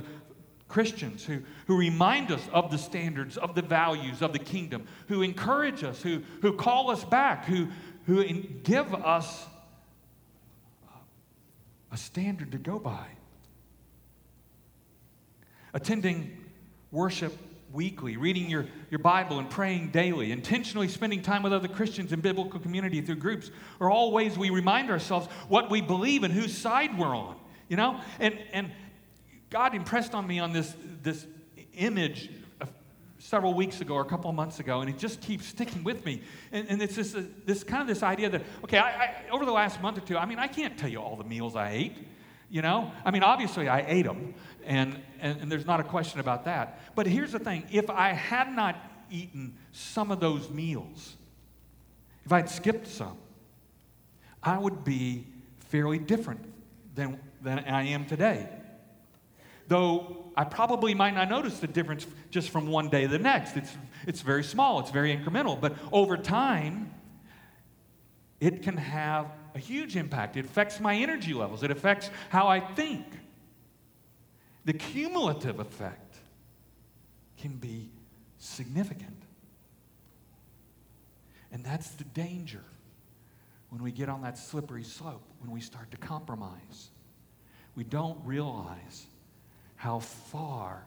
Christians 0.68 1.26
who, 1.26 1.40
who 1.66 1.76
remind 1.76 2.32
us 2.32 2.48
of 2.54 2.70
the 2.70 2.78
standards, 2.78 3.36
of 3.36 3.56
the 3.56 3.64
values 3.64 4.22
of 4.22 4.32
the 4.32 4.38
kingdom, 4.38 4.86
who 5.08 5.24
encourage 5.24 5.84
us, 5.84 6.04
who, 6.04 6.22
who 6.44 6.54
call 6.54 6.92
us 6.92 7.04
back, 7.04 7.46
who, 7.46 7.70
who 8.06 8.24
give 8.62 8.94
us 8.94 9.48
a 11.92 11.98
standard 11.98 12.52
to 12.52 12.60
go 12.60 12.78
by. 12.78 13.08
Attending 15.74 16.38
worship 16.92 17.36
weekly, 17.74 18.18
reading 18.18 18.50
your, 18.50 18.66
your 18.90 19.00
Bible 19.00 19.40
and 19.40 19.50
praying 19.50 19.92
daily, 19.92 20.32
intentionally 20.32 20.88
spending 20.88 21.22
time 21.22 21.44
with 21.44 21.54
other 21.54 21.68
Christians 21.68 22.12
in 22.14 22.22
biblical 22.22 22.60
community 22.60 23.02
through 23.02 23.16
groups 23.16 23.52
are 23.80 23.90
all 23.90 24.12
ways 24.12 24.38
we 24.38 24.50
remind 24.50 24.90
ourselves 24.90 25.28
what 25.48 25.70
we 25.70 25.82
believe 25.82 26.24
and 26.24 26.34
whose 26.34 26.58
side 26.58 26.98
we're 26.98 27.16
on. 27.16 27.36
You 27.70 27.78
know? 27.78 28.00
And, 28.20 28.38
and 28.52 28.72
God 29.50 29.76
impressed 29.76 30.14
on 30.14 30.28
me 30.28 30.40
on 30.40 30.54
this, 30.54 30.76
this 31.04 31.26
image 31.74 32.30
several 33.22 33.54
weeks 33.54 33.82
ago 33.82 33.94
or 33.94 34.02
a 34.02 34.06
couple 34.06 34.30
of 34.30 34.36
months 34.36 34.60
ago, 34.60 34.82
and 34.82 34.90
it 34.90 34.98
just 34.98 35.22
keeps 35.22 35.46
sticking 35.46 35.84
with 35.84 36.06
me. 36.06 36.22
And, 36.52 36.68
and 36.68 36.82
it's 36.82 36.96
this, 36.96 37.16
uh, 37.16 37.24
this 37.46 37.64
kind 37.64 37.82
of 37.82 37.88
this 37.88 38.04
idea 38.04 38.30
that, 38.30 38.42
okay, 38.64 38.78
I, 38.78 38.90
I, 38.90 39.16
over 39.32 39.46
the 39.46 39.52
last 39.52 39.82
month 39.82 39.98
or 39.98 40.02
two, 40.02 40.18
I 40.18 40.26
mean, 40.26 40.40
I 40.40 40.48
can't 40.48 40.78
tell 40.78 40.90
you 40.90 41.00
all 41.00 41.16
the 41.16 41.24
meals 41.24 41.56
I 41.56 41.72
ate. 41.72 41.98
You 42.50 42.62
know? 42.62 42.92
I 43.06 43.12
mean, 43.12 43.24
obviously, 43.24 43.70
I 43.70 43.86
ate 43.88 44.06
them, 44.06 44.34
and, 44.66 45.00
and, 45.20 45.42
and 45.42 45.52
there's 45.52 45.66
not 45.66 45.80
a 45.80 45.84
question 45.84 46.20
about 46.20 46.46
that. 46.46 46.80
But 46.96 47.08
here's 47.08 47.32
the 47.32 47.40
thing 47.40 47.66
if 47.72 47.90
I 47.90 48.14
had 48.14 48.54
not 48.56 48.76
eaten 49.10 49.58
some 49.72 50.12
of 50.12 50.20
those 50.20 50.50
meals, 50.50 51.16
if 52.26 52.32
I'd 52.32 52.50
skipped 52.50 52.88
some, 52.88 53.18
I 54.44 54.58
would 54.58 54.84
be 54.84 55.26
fairly 55.60 56.00
different 56.00 56.42
than, 56.96 57.20
than 57.42 57.60
I 57.60 57.88
am 57.88 58.06
today. 58.06 58.50
Though 59.68 60.32
I 60.36 60.44
probably 60.44 60.94
might 60.94 61.14
not 61.14 61.30
notice 61.30 61.60
the 61.60 61.68
difference 61.68 62.08
just 62.30 62.50
from 62.50 62.68
one 62.68 62.90
day 62.90 63.04
to 63.04 63.08
the 63.08 63.20
next. 63.20 63.58
It's, 63.58 63.72
it's 64.08 64.22
very 64.22 64.44
small, 64.44 64.80
it's 64.80 64.92
very 64.92 65.16
incremental. 65.16 65.60
But 65.60 65.76
over 65.92 66.18
time, 66.18 66.94
it 68.40 68.64
can 68.64 68.78
have 68.78 69.28
a 69.54 69.60
huge 69.60 69.96
impact. 69.96 70.38
It 70.38 70.46
affects 70.46 70.80
my 70.80 70.96
energy 70.96 71.34
levels, 71.34 71.64
it 71.64 71.72
affects 71.72 72.10
how 72.30 72.48
I 72.48 72.60
think. 72.60 73.06
The 74.66 74.74
cumulative 74.74 75.60
effect 75.60 76.18
can 77.38 77.56
be 77.56 77.90
significant. 78.38 79.24
And 81.52 81.64
that's 81.64 81.90
the 81.92 82.04
danger 82.04 82.64
when 83.70 83.82
we 83.82 83.92
get 83.92 84.10
on 84.10 84.22
that 84.22 84.38
slippery 84.38 84.84
slope, 84.84 85.24
when 85.40 85.52
we 85.52 85.62
start 85.62 85.92
to 85.92 85.98
compromise. 85.98 86.90
We 87.76 87.84
don't 87.84 88.20
realize 88.26 89.08
how 89.76 90.00
far 90.00 90.86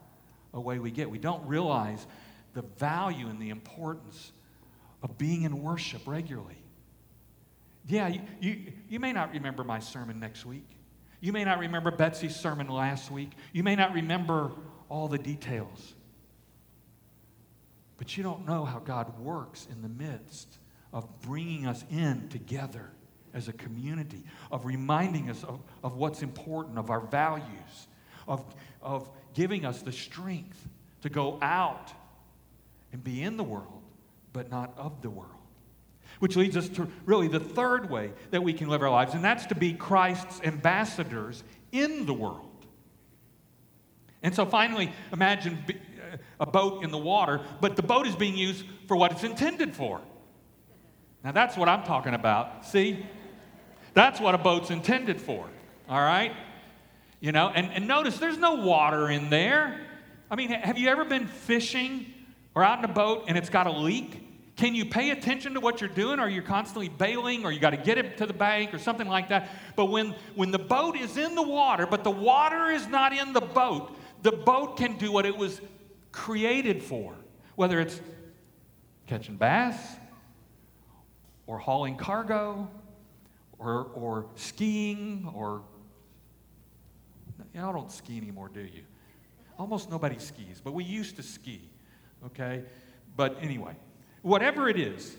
away 0.53 0.79
we 0.79 0.91
get. 0.91 1.09
We 1.09 1.17
don't 1.17 1.45
realize 1.45 2.05
the 2.53 2.61
value 2.61 3.27
and 3.27 3.41
the 3.41 3.49
importance 3.49 4.31
of 5.03 5.17
being 5.17 5.43
in 5.43 5.61
worship 5.61 6.01
regularly. 6.05 6.57
Yeah, 7.87 8.07
you, 8.07 8.21
you, 8.39 8.73
you, 8.89 8.99
may 8.99 9.13
not 9.13 9.33
remember 9.33 9.63
my 9.63 9.79
sermon 9.79 10.19
next 10.19 10.45
week. 10.45 10.67
You 11.25 11.33
may 11.33 11.43
not 11.43 11.57
remember 11.57 11.89
Betsy's 11.89 12.35
sermon 12.35 12.67
last 12.67 13.09
week. 13.09 13.31
You 13.51 13.63
may 13.63 13.75
not 13.75 13.93
remember 13.93 14.51
all 14.89 15.07
the 15.07 15.17
details. 15.17 15.95
But 17.97 18.15
you 18.15 18.21
don't 18.21 18.45
know 18.45 18.63
how 18.63 18.77
God 18.77 19.17
works 19.17 19.67
in 19.71 19.81
the 19.81 19.89
midst 19.89 20.59
of 20.93 21.09
bringing 21.21 21.65
us 21.65 21.83
in 21.89 22.29
together 22.29 22.91
as 23.33 23.47
a 23.47 23.53
community, 23.53 24.23
of 24.51 24.65
reminding 24.65 25.31
us 25.31 25.43
of, 25.43 25.63
of 25.83 25.97
what's 25.97 26.21
important, 26.21 26.77
of 26.77 26.91
our 26.91 27.01
values, 27.01 27.87
of, 28.27 28.45
of 28.83 29.09
giving 29.33 29.65
us 29.65 29.81
the 29.81 29.91
strength 29.91 30.67
to 31.01 31.09
go 31.09 31.39
out 31.41 31.91
and 32.93 33.03
be 33.03 33.23
in 33.23 33.35
the 33.35 33.43
world, 33.43 33.81
but 34.31 34.51
not 34.51 34.75
of 34.77 35.01
the 35.01 35.09
world. 35.09 35.34
Which 36.19 36.35
leads 36.35 36.55
us 36.55 36.69
to 36.69 36.87
really 37.05 37.27
the 37.27 37.39
third 37.39 37.89
way 37.89 38.13
that 38.31 38.41
we 38.41 38.53
can 38.53 38.69
live 38.69 38.81
our 38.81 38.89
lives, 38.89 39.13
and 39.13 39.23
that's 39.23 39.45
to 39.47 39.55
be 39.55 39.73
Christ's 39.73 40.41
ambassadors 40.43 41.43
in 41.71 42.05
the 42.05 42.13
world. 42.13 42.65
And 44.23 44.33
so 44.33 44.45
finally, 44.45 44.91
imagine 45.13 45.63
uh, 45.69 46.17
a 46.39 46.45
boat 46.45 46.83
in 46.83 46.91
the 46.91 46.97
water, 46.97 47.41
but 47.61 47.75
the 47.75 47.83
boat 47.83 48.07
is 48.07 48.15
being 48.15 48.35
used 48.35 48.65
for 48.87 48.97
what 48.97 49.11
it's 49.11 49.23
intended 49.23 49.75
for. 49.75 50.01
Now, 51.23 51.31
that's 51.31 51.57
what 51.57 51.69
I'm 51.69 51.83
talking 51.83 52.13
about. 52.13 52.65
See? 52.65 53.05
That's 53.93 54.19
what 54.19 54.35
a 54.35 54.37
boat's 54.37 54.69
intended 54.69 55.21
for. 55.21 55.47
All 55.87 56.01
right? 56.01 56.33
You 57.19 57.31
know, 57.31 57.49
and, 57.53 57.71
and 57.71 57.87
notice 57.87 58.17
there's 58.17 58.37
no 58.37 58.55
water 58.55 59.09
in 59.09 59.29
there. 59.29 59.79
I 60.29 60.35
mean, 60.35 60.49
have 60.49 60.77
you 60.77 60.89
ever 60.89 61.05
been 61.05 61.27
fishing 61.27 62.05
or 62.55 62.63
out 62.63 62.79
in 62.79 62.85
a 62.85 62.93
boat 62.93 63.25
and 63.27 63.37
it's 63.37 63.49
got 63.49 63.67
a 63.67 63.71
leak? 63.71 64.24
Can 64.55 64.73
you 64.73 64.85
pay 64.85 65.09
attention 65.09 65.53
to 65.55 65.59
what 65.59 65.81
you're 65.81 65.89
doing, 65.89 66.19
or 66.19 66.29
you're 66.29 66.43
constantly 66.43 66.87
bailing, 66.87 67.43
or 67.45 67.51
you 67.51 67.59
got 67.59 67.71
to 67.71 67.77
get 67.77 67.97
it 67.97 68.17
to 68.19 68.25
the 68.25 68.33
bank, 68.33 68.73
or 68.73 68.79
something 68.79 69.07
like 69.07 69.29
that? 69.29 69.49
But 69.75 69.87
when, 69.87 70.15
when 70.35 70.51
the 70.51 70.59
boat 70.59 70.95
is 70.95 71.17
in 71.17 71.35
the 71.35 71.43
water, 71.43 71.85
but 71.85 72.03
the 72.05 72.11
water 72.11 72.69
is 72.69 72.87
not 72.87 73.11
in 73.11 73.33
the 73.33 73.41
boat, 73.41 73.95
the 74.21 74.31
boat 74.31 74.77
can 74.77 74.97
do 74.97 75.11
what 75.11 75.25
it 75.25 75.35
was 75.35 75.59
created 76.13 76.81
for, 76.81 77.15
whether 77.55 77.81
it's 77.81 77.99
catching 79.07 79.35
bass, 79.35 79.77
or 81.47 81.59
hauling 81.59 81.97
cargo, 81.97 82.69
or, 83.59 83.87
or 83.93 84.27
skiing, 84.35 85.29
or. 85.35 85.63
Y'all 87.53 87.73
don't 87.73 87.91
ski 87.91 88.17
anymore, 88.17 88.49
do 88.53 88.61
you? 88.61 88.83
Almost 89.57 89.89
nobody 89.89 90.17
skis, 90.19 90.61
but 90.63 90.73
we 90.73 90.83
used 90.83 91.15
to 91.17 91.23
ski, 91.23 91.69
okay? 92.25 92.63
But 93.15 93.37
anyway, 93.41 93.75
whatever 94.25 94.67
it 94.67 94.79
is, 94.79 95.15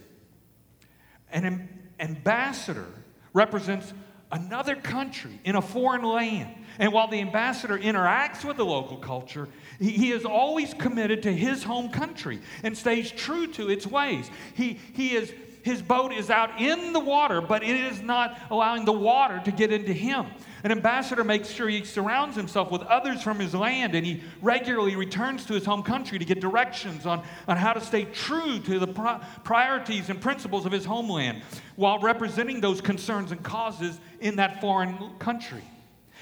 an 1.31 1.69
ambassador 2.01 2.89
represents 3.33 3.95
another 4.33 4.75
country 4.75 5.39
in 5.45 5.55
a 5.55 5.63
foreign 5.63 6.03
land. 6.03 6.53
And 6.81 6.93
while 6.93 7.07
the 7.07 7.21
ambassador 7.21 7.79
interacts 7.79 8.45
with 8.45 8.57
the 8.57 8.65
local 8.65 8.97
culture, 8.97 9.49
he, 9.79 10.11
is 10.11 10.25
always 10.25 10.75
committed 10.75 11.23
to 11.23 11.33
his 11.33 11.63
home 11.63 11.91
country 11.91 12.41
and 12.65 12.77
stays 12.77 13.13
true 13.13 13.47
to 13.53 13.71
its 13.71 13.87
ways. 13.87 14.29
He, 14.55 14.81
he, 14.93 15.15
is, 15.15 15.33
his 15.67 15.83
boat 15.83 16.13
is 16.13 16.31
out 16.31 16.61
in 16.61 16.93
the 16.93 17.01
water, 17.01 17.41
but 17.41 17.65
it 17.65 17.75
is 17.75 18.01
not 18.01 18.39
allowing 18.53 18.85
the 18.85 18.93
water 18.93 19.43
to 19.45 19.51
get 19.51 19.73
into 19.73 19.93
him. 19.93 20.27
An 20.63 20.71
ambassador 20.71 21.25
makes 21.25 21.51
sure 21.51 21.69
he 21.69 21.85
surrounds 21.85 22.37
himself 22.37 22.71
with 22.71 22.83
others 22.83 23.21
from 23.21 23.41
his 23.41 23.53
land 23.53 23.97
and 23.97 24.07
he 24.07 24.23
regularly 24.41 24.95
returns 24.95 25.45
to 25.47 25.55
his 25.55 25.65
home 25.65 25.83
country 25.83 26.21
to 26.21 26.25
get 26.25 26.41
directions 26.41 27.05
on, 27.05 27.21
on 27.49 27.57
how 27.57 27.73
to 27.73 27.81
stay 27.81 28.05
true 28.05 28.61
to 28.61 28.79
the 28.79 28.87
pri- 28.87 29.21
priorities 29.43 30.09
and 30.09 30.21
principles 30.21 30.67
of 30.67 30.71
his 30.71 30.85
homeland 30.85 31.43
while 31.75 31.99
representing 31.99 32.61
those 32.61 32.81
concerns 32.81 33.33
and 33.33 33.43
causes 33.43 33.99
in 34.21 34.37
that 34.37 34.61
foreign 34.61 34.97
country. 35.19 35.65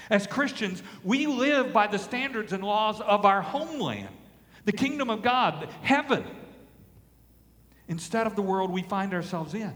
As 0.09 0.25
Christians, 0.25 0.81
we 1.03 1.27
live 1.27 1.71
by 1.71 1.85
the 1.85 1.99
standards 1.99 2.51
and 2.51 2.63
laws 2.63 2.99
of 2.99 3.25
our 3.25 3.43
homeland, 3.43 4.09
the 4.65 4.71
kingdom 4.71 5.11
of 5.11 5.21
God, 5.21 5.69
heaven, 5.83 6.25
instead 7.87 8.27
of 8.27 8.35
the 8.35 8.41
world 8.41 8.71
we 8.71 8.81
find 8.81 9.13
ourselves 9.13 9.53
in. 9.53 9.73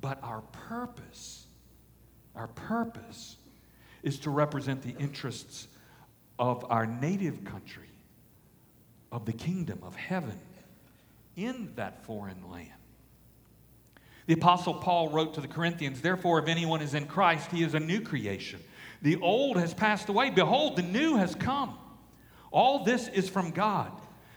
But 0.00 0.18
our 0.22 0.40
purpose 0.52 1.46
our 2.34 2.48
purpose 2.48 3.36
is 4.02 4.18
to 4.20 4.30
represent 4.30 4.82
the 4.82 4.94
interests 4.98 5.68
of 6.38 6.64
our 6.70 6.86
native 6.86 7.44
country, 7.44 7.90
of 9.12 9.26
the 9.26 9.32
kingdom 9.32 9.80
of 9.82 9.94
heaven 9.94 10.38
in 11.36 11.72
that 11.76 12.04
foreign 12.04 12.50
land. 12.50 12.70
The 14.26 14.34
Apostle 14.34 14.74
Paul 14.74 15.10
wrote 15.10 15.34
to 15.34 15.40
the 15.40 15.48
Corinthians, 15.48 16.00
Therefore, 16.00 16.38
if 16.38 16.48
anyone 16.48 16.80
is 16.80 16.94
in 16.94 17.06
Christ, 17.06 17.50
he 17.50 17.62
is 17.62 17.74
a 17.74 17.80
new 17.80 18.00
creation. 18.00 18.60
The 19.02 19.16
old 19.20 19.56
has 19.56 19.74
passed 19.74 20.08
away. 20.08 20.30
Behold, 20.30 20.76
the 20.76 20.82
new 20.82 21.16
has 21.16 21.34
come. 21.34 21.76
All 22.52 22.84
this 22.84 23.08
is 23.08 23.28
from 23.28 23.50
God, 23.50 23.90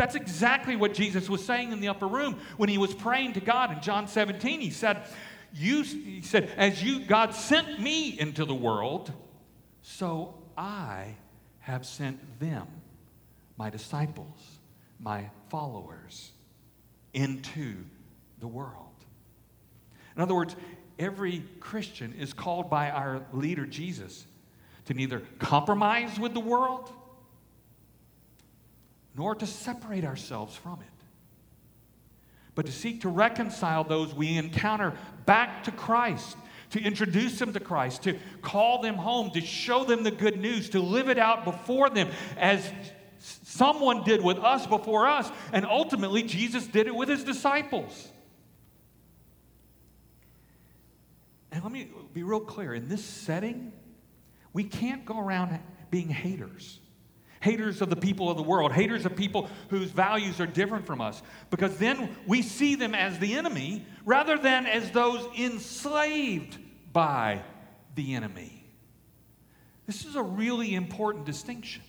That's 0.00 0.14
exactly 0.14 0.76
what 0.76 0.94
Jesus 0.94 1.28
was 1.28 1.44
saying 1.44 1.72
in 1.72 1.80
the 1.80 1.88
upper 1.88 2.06
room 2.06 2.38
when 2.56 2.70
he 2.70 2.78
was 2.78 2.94
praying 2.94 3.34
to 3.34 3.40
God 3.40 3.70
in 3.70 3.82
John 3.82 4.08
17. 4.08 4.62
He 4.62 4.70
said, 4.70 5.02
you, 5.52 5.82
he 5.82 6.22
said, 6.22 6.50
as 6.56 6.82
you, 6.82 7.04
God 7.04 7.34
sent 7.34 7.78
me 7.78 8.18
into 8.18 8.46
the 8.46 8.54
world, 8.54 9.12
so 9.82 10.36
I 10.56 11.16
have 11.58 11.84
sent 11.84 12.40
them, 12.40 12.66
my 13.58 13.68
disciples, 13.68 14.40
my 14.98 15.28
followers, 15.50 16.32
into 17.12 17.84
the 18.38 18.48
world. 18.48 19.04
In 20.16 20.22
other 20.22 20.34
words, 20.34 20.56
every 20.98 21.44
Christian 21.60 22.14
is 22.18 22.32
called 22.32 22.70
by 22.70 22.88
our 22.88 23.20
leader 23.34 23.66
Jesus 23.66 24.24
to 24.86 24.94
neither 24.94 25.20
compromise 25.40 26.18
with 26.18 26.32
the 26.32 26.40
world 26.40 26.90
nor 29.16 29.34
to 29.34 29.46
separate 29.46 30.04
ourselves 30.04 30.56
from 30.56 30.80
it 30.80 31.00
but 32.60 32.66
to 32.66 32.72
seek 32.72 33.00
to 33.00 33.08
reconcile 33.08 33.84
those 33.84 34.14
we 34.14 34.36
encounter 34.36 34.92
back 35.24 35.64
to 35.64 35.72
Christ, 35.72 36.36
to 36.70 36.78
introduce 36.78 37.38
them 37.38 37.52
to 37.52 37.60
Christ, 37.60 38.02
to 38.02 38.18
call 38.42 38.82
them 38.82 38.96
home, 38.96 39.30
to 39.30 39.40
show 39.40 39.84
them 39.84 40.02
the 40.02 40.10
good 40.10 40.38
news, 40.38 40.68
to 40.70 40.80
live 40.80 41.08
it 41.08 41.18
out 41.18 41.44
before 41.44 41.88
them 41.88 42.10
as 42.36 42.70
someone 43.18 44.04
did 44.04 44.22
with 44.22 44.38
us 44.38 44.66
before 44.66 45.06
us, 45.06 45.30
and 45.52 45.64
ultimately 45.64 46.22
Jesus 46.22 46.66
did 46.66 46.86
it 46.86 46.94
with 46.94 47.08
his 47.08 47.24
disciples. 47.24 48.08
And 51.52 51.62
let 51.62 51.72
me 51.72 51.90
be 52.12 52.22
real 52.22 52.40
clear. 52.40 52.74
In 52.74 52.88
this 52.88 53.04
setting, 53.04 53.72
we 54.52 54.64
can't 54.64 55.04
go 55.04 55.18
around 55.18 55.58
being 55.90 56.08
haters 56.08 56.78
haters 57.40 57.80
of 57.80 57.90
the 57.90 57.96
people 57.96 58.30
of 58.30 58.36
the 58.36 58.42
world, 58.42 58.72
haters 58.72 59.06
of 59.06 59.16
people 59.16 59.48
whose 59.68 59.90
values 59.90 60.40
are 60.40 60.46
different 60.46 60.86
from 60.86 61.00
us, 61.00 61.22
because 61.50 61.76
then 61.78 62.14
we 62.26 62.42
see 62.42 62.74
them 62.74 62.94
as 62.94 63.18
the 63.18 63.34
enemy 63.34 63.84
rather 64.04 64.38
than 64.38 64.66
as 64.66 64.90
those 64.90 65.26
enslaved 65.38 66.58
by 66.92 67.42
the 67.94 68.14
enemy. 68.14 68.64
This 69.86 70.04
is 70.04 70.16
a 70.16 70.22
really 70.22 70.74
important 70.74 71.24
distinction. 71.24 71.82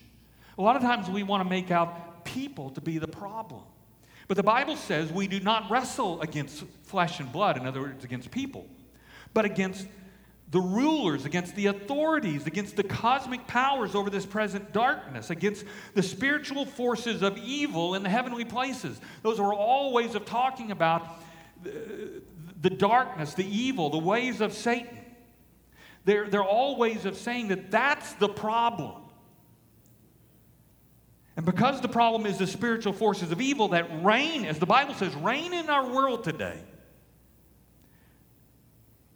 A 0.58 0.62
lot 0.62 0.74
of 0.76 0.82
times 0.82 1.08
we 1.08 1.22
want 1.22 1.42
to 1.42 1.48
make 1.48 1.70
out 1.70 2.24
people 2.24 2.70
to 2.70 2.80
be 2.80 2.98
the 2.98 3.08
problem. 3.08 3.62
But 4.28 4.36
the 4.36 4.42
Bible 4.42 4.76
says 4.76 5.12
we 5.12 5.26
do 5.26 5.40
not 5.40 5.70
wrestle 5.70 6.20
against 6.22 6.64
flesh 6.84 7.20
and 7.20 7.30
blood, 7.30 7.56
in 7.56 7.66
other 7.66 7.80
words, 7.80 8.04
against 8.04 8.30
people, 8.30 8.66
but 9.34 9.44
against 9.44 9.86
the 10.52 10.60
rulers, 10.60 11.24
against 11.24 11.56
the 11.56 11.66
authorities, 11.66 12.46
against 12.46 12.76
the 12.76 12.82
cosmic 12.82 13.46
powers 13.46 13.94
over 13.94 14.10
this 14.10 14.26
present 14.26 14.70
darkness, 14.74 15.30
against 15.30 15.64
the 15.94 16.02
spiritual 16.02 16.66
forces 16.66 17.22
of 17.22 17.38
evil 17.38 17.94
in 17.94 18.02
the 18.02 18.10
heavenly 18.10 18.44
places. 18.44 19.00
Those 19.22 19.40
are 19.40 19.54
all 19.54 19.94
ways 19.94 20.14
of 20.14 20.26
talking 20.26 20.70
about 20.70 21.02
uh, 21.64 21.70
the 22.60 22.68
darkness, 22.68 23.32
the 23.32 23.46
evil, 23.46 23.88
the 23.88 23.96
ways 23.96 24.42
of 24.42 24.52
Satan. 24.52 24.98
They're, 26.04 26.28
they're 26.28 26.44
all 26.44 26.76
ways 26.76 27.06
of 27.06 27.16
saying 27.16 27.48
that 27.48 27.70
that's 27.70 28.12
the 28.14 28.28
problem. 28.28 29.02
And 31.34 31.46
because 31.46 31.80
the 31.80 31.88
problem 31.88 32.26
is 32.26 32.36
the 32.36 32.46
spiritual 32.46 32.92
forces 32.92 33.32
of 33.32 33.40
evil 33.40 33.68
that 33.68 34.04
reign, 34.04 34.44
as 34.44 34.58
the 34.58 34.66
Bible 34.66 34.92
says, 34.92 35.14
reign 35.14 35.54
in 35.54 35.70
our 35.70 35.88
world 35.88 36.24
today, 36.24 36.58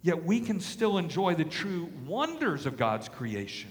Yet 0.07 0.23
we 0.23 0.39
can 0.39 0.61
still 0.61 0.97
enjoy 0.97 1.35
the 1.35 1.43
true 1.43 1.89
wonders 2.05 2.65
of 2.65 2.77
God's 2.77 3.09
creation. 3.09 3.69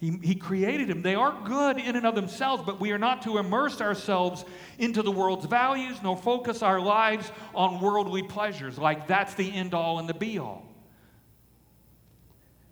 He, 0.00 0.18
he 0.22 0.34
created 0.34 0.88
them. 0.88 1.02
They 1.02 1.14
are 1.14 1.38
good 1.44 1.76
in 1.76 1.94
and 1.94 2.06
of 2.06 2.14
themselves, 2.14 2.62
but 2.64 2.80
we 2.80 2.90
are 2.92 2.98
not 2.98 3.20
to 3.24 3.36
immerse 3.36 3.82
ourselves 3.82 4.46
into 4.78 5.02
the 5.02 5.10
world's 5.10 5.44
values 5.44 5.98
nor 6.02 6.16
focus 6.16 6.62
our 6.62 6.80
lives 6.80 7.30
on 7.54 7.82
worldly 7.82 8.22
pleasures 8.22 8.78
like 8.78 9.06
that's 9.06 9.34
the 9.34 9.52
end 9.52 9.74
all 9.74 9.98
and 9.98 10.08
the 10.08 10.14
be 10.14 10.38
all. 10.38 10.64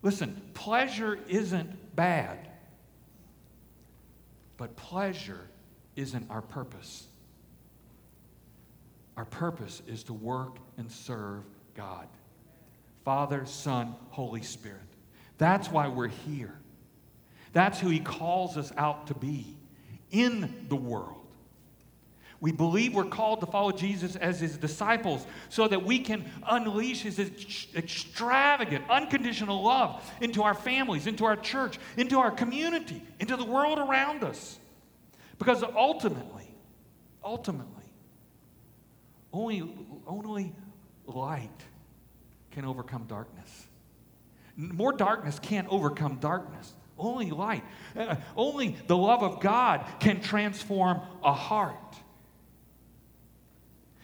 Listen, 0.01 0.41
pleasure 0.55 1.19
isn't 1.29 1.95
bad, 1.95 2.49
but 4.57 4.75
pleasure 4.75 5.51
isn't 5.97 6.31
our 6.31 6.41
purpose. 6.41 7.09
Our 9.19 9.27
purpose 9.27 9.83
is 9.87 10.03
to 10.05 10.15
work 10.15 10.57
and 10.79 10.91
serve 10.91 11.45
God 11.81 12.07
Father, 13.05 13.47
Son, 13.47 13.95
Holy 14.11 14.43
Spirit. 14.43 14.79
That's 15.39 15.71
why 15.71 15.89
we're 15.89 16.09
here. 16.09 16.55
That's 17.55 17.81
who 17.81 17.89
He 17.89 17.99
calls 17.99 18.59
us 18.59 18.71
out 18.77 19.07
to 19.07 19.15
be 19.15 19.57
in 20.11 20.67
the 20.69 20.77
world. 20.77 21.17
We 22.41 22.53
believe 22.53 22.95
we're 22.95 23.05
called 23.05 23.41
to 23.41 23.47
follow 23.47 23.73
Jesus 23.73 24.17
as 24.17 24.41
his 24.41 24.57
disciples 24.57 25.27
so 25.49 25.69
that 25.69 25.85
we 25.85 25.99
can 25.99 26.25
unleash 26.47 27.03
his 27.03 27.19
extravagant, 27.75 28.85
unconditional 28.89 29.63
love 29.63 30.11
into 30.23 30.43
our 30.43 30.55
families, 30.55 31.07
into 31.07 31.27
our 31.27 31.37
church, 31.37 31.79
into 31.99 32.19
our 32.19 32.31
community, 32.31 33.03
into 33.19 33.37
the 33.37 33.45
world 33.45 33.79
around 33.79 34.25
us. 34.25 34.59
Because 35.39 35.63
ultimately, 35.63 36.49
ultimately, 37.23 37.67
only, 39.35 39.71
only 40.07 40.55
light 41.07 41.51
can 42.51 42.65
overcome 42.65 43.05
darkness. 43.05 43.67
More 44.57 44.93
darkness 44.93 45.39
can't 45.39 45.69
overcome 45.69 46.17
darkness. 46.17 46.73
Only 46.99 47.31
light. 47.31 47.65
Uh, 47.97 48.17
only 48.37 48.77
the 48.87 48.97
love 48.97 49.23
of 49.23 49.41
God 49.41 49.87
can 50.01 50.21
transform 50.21 51.01
a 51.25 51.33
heart. 51.33 51.97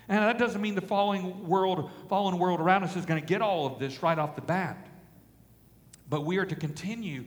And 0.09 0.19
that 0.19 0.39
doesn't 0.39 0.61
mean 0.61 0.77
the 0.77 0.81
falling 0.81 1.49
world, 1.49 1.91
fallen 2.09 2.39
world 2.39 2.61
around 2.61 2.85
us 2.85 2.97
is 2.97 3.05
going 3.05 3.21
to 3.21 3.27
get 3.27 3.43
all 3.43 3.67
of 3.67 3.79
this 3.79 4.03
right 4.03 4.19
off 4.19 4.37
the 4.37 4.43
bat. 4.43 4.87
But 6.09 6.25
we 6.25 6.39
are 6.39 6.47
to 6.47 6.55
continue 6.55 7.25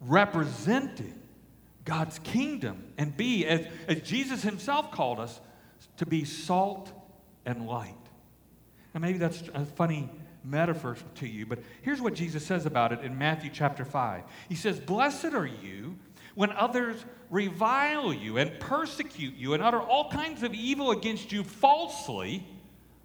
representing 0.00 1.20
God's 1.84 2.18
kingdom 2.20 2.84
and 2.96 3.16
be, 3.16 3.46
as, 3.46 3.66
as 3.86 4.00
Jesus 4.00 4.42
himself 4.42 4.90
called 4.90 5.20
us, 5.20 5.40
to 5.98 6.06
be 6.06 6.24
salt 6.24 6.90
and 7.44 7.66
light. 7.66 7.94
And 8.94 9.02
maybe 9.02 9.18
that's 9.18 9.42
a 9.54 9.64
funny 9.64 10.10
metaphor 10.46 10.96
to 11.16 11.28
you, 11.28 11.46
but 11.46 11.58
here's 11.82 12.00
what 12.00 12.14
Jesus 12.14 12.44
says 12.46 12.66
about 12.66 12.92
it 12.92 13.00
in 13.00 13.18
Matthew 13.18 13.50
chapter 13.52 13.84
5. 13.84 14.22
He 14.48 14.54
says, 14.54 14.78
Blessed 14.78 15.34
are 15.34 15.46
you 15.46 15.96
when 16.34 16.52
others 16.52 17.04
revile 17.30 18.12
you 18.12 18.38
and 18.38 18.58
persecute 18.60 19.34
you 19.34 19.54
and 19.54 19.62
utter 19.62 19.80
all 19.80 20.10
kinds 20.10 20.42
of 20.42 20.54
evil 20.54 20.92
against 20.92 21.32
you 21.32 21.42
falsely 21.42 22.46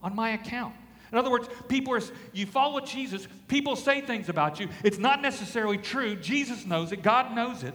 on 0.03 0.15
my 0.15 0.31
account. 0.31 0.75
In 1.11 1.17
other 1.17 1.31
words, 1.31 1.49
people 1.67 1.93
are, 1.93 2.01
you 2.31 2.45
follow 2.45 2.79
Jesus, 2.79 3.27
people 3.47 3.75
say 3.75 4.01
things 4.01 4.29
about 4.29 4.59
you. 4.59 4.69
It's 4.83 4.97
not 4.97 5.21
necessarily 5.21 5.77
true. 5.77 6.15
Jesus 6.15 6.65
knows 6.65 6.91
it, 6.91 7.03
God 7.03 7.35
knows 7.35 7.63
it. 7.63 7.73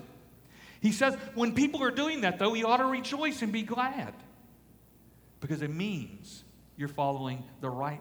He 0.81 0.93
says, 0.93 1.17
when 1.35 1.55
people 1.55 1.83
are 1.83 1.91
doing 1.91 2.21
that, 2.21 2.39
though, 2.39 2.55
you 2.55 2.67
ought 2.67 2.77
to 2.79 2.87
rejoice 2.87 3.43
and 3.43 3.53
be 3.53 3.63
glad 3.63 4.15
because 5.41 5.63
it 5.63 5.71
means 5.71 6.45
you're 6.77 6.89
following 6.89 7.43
the 7.61 7.69
right. 7.69 8.01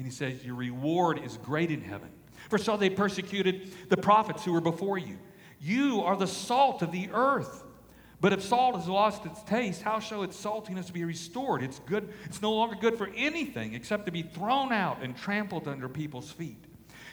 And 0.00 0.06
he 0.06 0.10
says, 0.10 0.42
Your 0.42 0.54
reward 0.54 1.20
is 1.22 1.36
great 1.36 1.70
in 1.70 1.82
heaven. 1.82 2.08
For 2.48 2.56
so 2.56 2.78
they 2.78 2.88
persecuted 2.88 3.70
the 3.90 3.98
prophets 3.98 4.42
who 4.42 4.54
were 4.54 4.62
before 4.62 4.96
you. 4.96 5.18
You 5.60 6.00
are 6.00 6.16
the 6.16 6.26
salt 6.26 6.80
of 6.80 6.90
the 6.90 7.10
earth. 7.12 7.64
But 8.18 8.32
if 8.32 8.40
salt 8.40 8.76
has 8.76 8.88
lost 8.88 9.26
its 9.26 9.42
taste, 9.42 9.82
how 9.82 10.00
shall 10.00 10.22
its 10.22 10.42
saltiness 10.42 10.90
be 10.90 11.04
restored? 11.04 11.62
It's 11.62 11.80
good, 11.80 12.14
it's 12.24 12.40
no 12.40 12.50
longer 12.50 12.76
good 12.80 12.96
for 12.96 13.10
anything 13.14 13.74
except 13.74 14.06
to 14.06 14.10
be 14.10 14.22
thrown 14.22 14.72
out 14.72 15.02
and 15.02 15.14
trampled 15.14 15.68
under 15.68 15.86
people's 15.86 16.32
feet. 16.32 16.64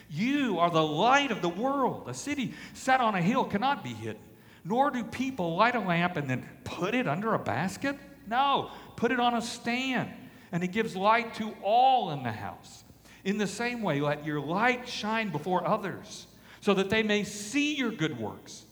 You 0.08 0.58
are 0.58 0.70
the 0.70 0.82
light 0.82 1.30
of 1.30 1.42
the 1.42 1.50
world. 1.50 2.08
A 2.08 2.14
city 2.14 2.54
set 2.72 3.02
on 3.02 3.14
a 3.14 3.20
hill 3.20 3.44
cannot 3.44 3.84
be 3.84 3.92
hidden. 3.92 4.22
Nor 4.64 4.90
do 4.92 5.04
people 5.04 5.56
light 5.56 5.74
a 5.74 5.80
lamp 5.80 6.16
and 6.16 6.26
then 6.26 6.48
put 6.64 6.94
it 6.94 7.06
under 7.06 7.34
a 7.34 7.38
basket. 7.38 7.98
No, 8.26 8.70
put 8.96 9.12
it 9.12 9.20
on 9.20 9.34
a 9.34 9.42
stand, 9.42 10.10
and 10.52 10.64
it 10.64 10.68
gives 10.68 10.96
light 10.96 11.34
to 11.34 11.54
all 11.62 12.10
in 12.10 12.22
the 12.22 12.32
house. 12.32 12.84
In 13.24 13.38
the 13.38 13.46
same 13.46 13.82
way, 13.82 14.00
let 14.00 14.24
your 14.24 14.40
light 14.40 14.88
shine 14.88 15.30
before 15.30 15.66
others, 15.66 16.26
so 16.60 16.74
that 16.74 16.90
they 16.90 17.02
may 17.02 17.24
see 17.24 17.74
your 17.74 17.90
good 17.90 18.18
works 18.18 18.64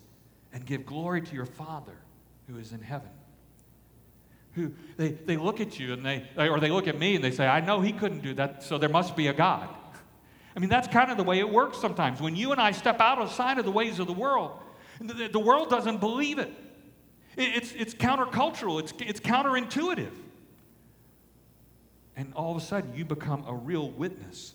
and 0.52 0.64
give 0.64 0.86
glory 0.86 1.20
to 1.20 1.34
your 1.34 1.46
Father 1.46 1.96
who 2.48 2.58
is 2.58 2.72
in 2.72 2.80
heaven. 2.80 3.10
Who 4.54 4.72
they, 4.96 5.10
they 5.10 5.36
look 5.36 5.60
at 5.60 5.78
you 5.78 5.92
and 5.92 6.04
they, 6.04 6.24
or 6.38 6.60
they 6.60 6.70
look 6.70 6.88
at 6.88 6.98
me 6.98 7.14
and 7.14 7.22
they 7.22 7.30
say, 7.30 7.46
I 7.46 7.60
know 7.60 7.80
he 7.80 7.92
couldn't 7.92 8.22
do 8.22 8.32
that, 8.34 8.62
so 8.62 8.78
there 8.78 8.88
must 8.88 9.14
be 9.14 9.26
a 9.26 9.34
God. 9.34 9.68
I 10.56 10.58
mean, 10.58 10.70
that's 10.70 10.88
kind 10.88 11.10
of 11.10 11.18
the 11.18 11.24
way 11.24 11.38
it 11.38 11.50
works 11.50 11.78
sometimes. 11.78 12.20
When 12.20 12.34
you 12.34 12.52
and 12.52 12.60
I 12.60 12.72
step 12.72 12.98
out 13.00 13.18
outside 13.18 13.58
of 13.58 13.66
the 13.66 13.70
ways 13.70 13.98
of 13.98 14.06
the 14.06 14.14
world, 14.14 14.52
the, 15.00 15.28
the 15.28 15.38
world 15.38 15.68
doesn't 15.68 15.98
believe 15.98 16.38
it. 16.38 16.50
It's, 17.36 17.72
it's 17.72 17.92
countercultural, 17.92 18.80
it's, 18.80 18.94
it's 18.98 19.20
counterintuitive. 19.20 20.12
And 22.16 22.32
all 22.34 22.56
of 22.56 22.62
a 22.62 22.64
sudden, 22.64 22.94
you 22.94 23.04
become 23.04 23.44
a 23.46 23.54
real 23.54 23.90
witness 23.90 24.54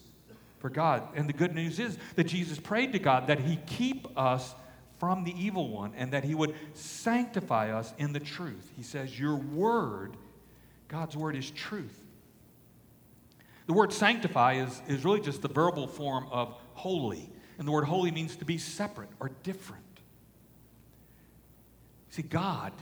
for 0.58 0.68
God. 0.68 1.08
And 1.14 1.28
the 1.28 1.32
good 1.32 1.54
news 1.54 1.78
is 1.78 1.96
that 2.16 2.24
Jesus 2.24 2.58
prayed 2.58 2.92
to 2.92 2.98
God 2.98 3.28
that 3.28 3.40
He 3.40 3.56
keep 3.66 4.06
us 4.18 4.54
from 5.02 5.24
the 5.24 5.34
evil 5.36 5.68
one 5.68 5.92
and 5.96 6.12
that 6.12 6.22
he 6.22 6.32
would 6.32 6.54
sanctify 6.74 7.76
us 7.76 7.92
in 7.98 8.12
the 8.12 8.20
truth. 8.20 8.70
He 8.76 8.84
says, 8.84 9.18
Your 9.18 9.34
word, 9.34 10.16
God's 10.86 11.16
word 11.16 11.34
is 11.34 11.50
truth. 11.50 12.04
The 13.66 13.72
word 13.72 13.92
sanctify 13.92 14.62
is, 14.62 14.80
is 14.86 15.04
really 15.04 15.20
just 15.20 15.42
the 15.42 15.48
verbal 15.48 15.88
form 15.88 16.28
of 16.30 16.54
holy. 16.74 17.28
And 17.58 17.66
the 17.66 17.72
word 17.72 17.82
holy 17.82 18.12
means 18.12 18.36
to 18.36 18.44
be 18.44 18.58
separate 18.58 19.08
or 19.18 19.32
different. 19.42 19.82
See, 22.10 22.22
God 22.22 22.72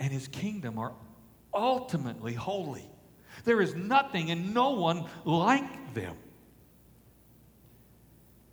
and 0.00 0.12
his 0.12 0.26
kingdom 0.26 0.76
are 0.76 0.92
ultimately 1.54 2.34
holy. 2.34 2.89
There 3.44 3.60
is 3.60 3.74
nothing 3.74 4.30
and 4.30 4.54
no 4.54 4.70
one 4.70 5.06
like 5.24 5.94
them. 5.94 6.16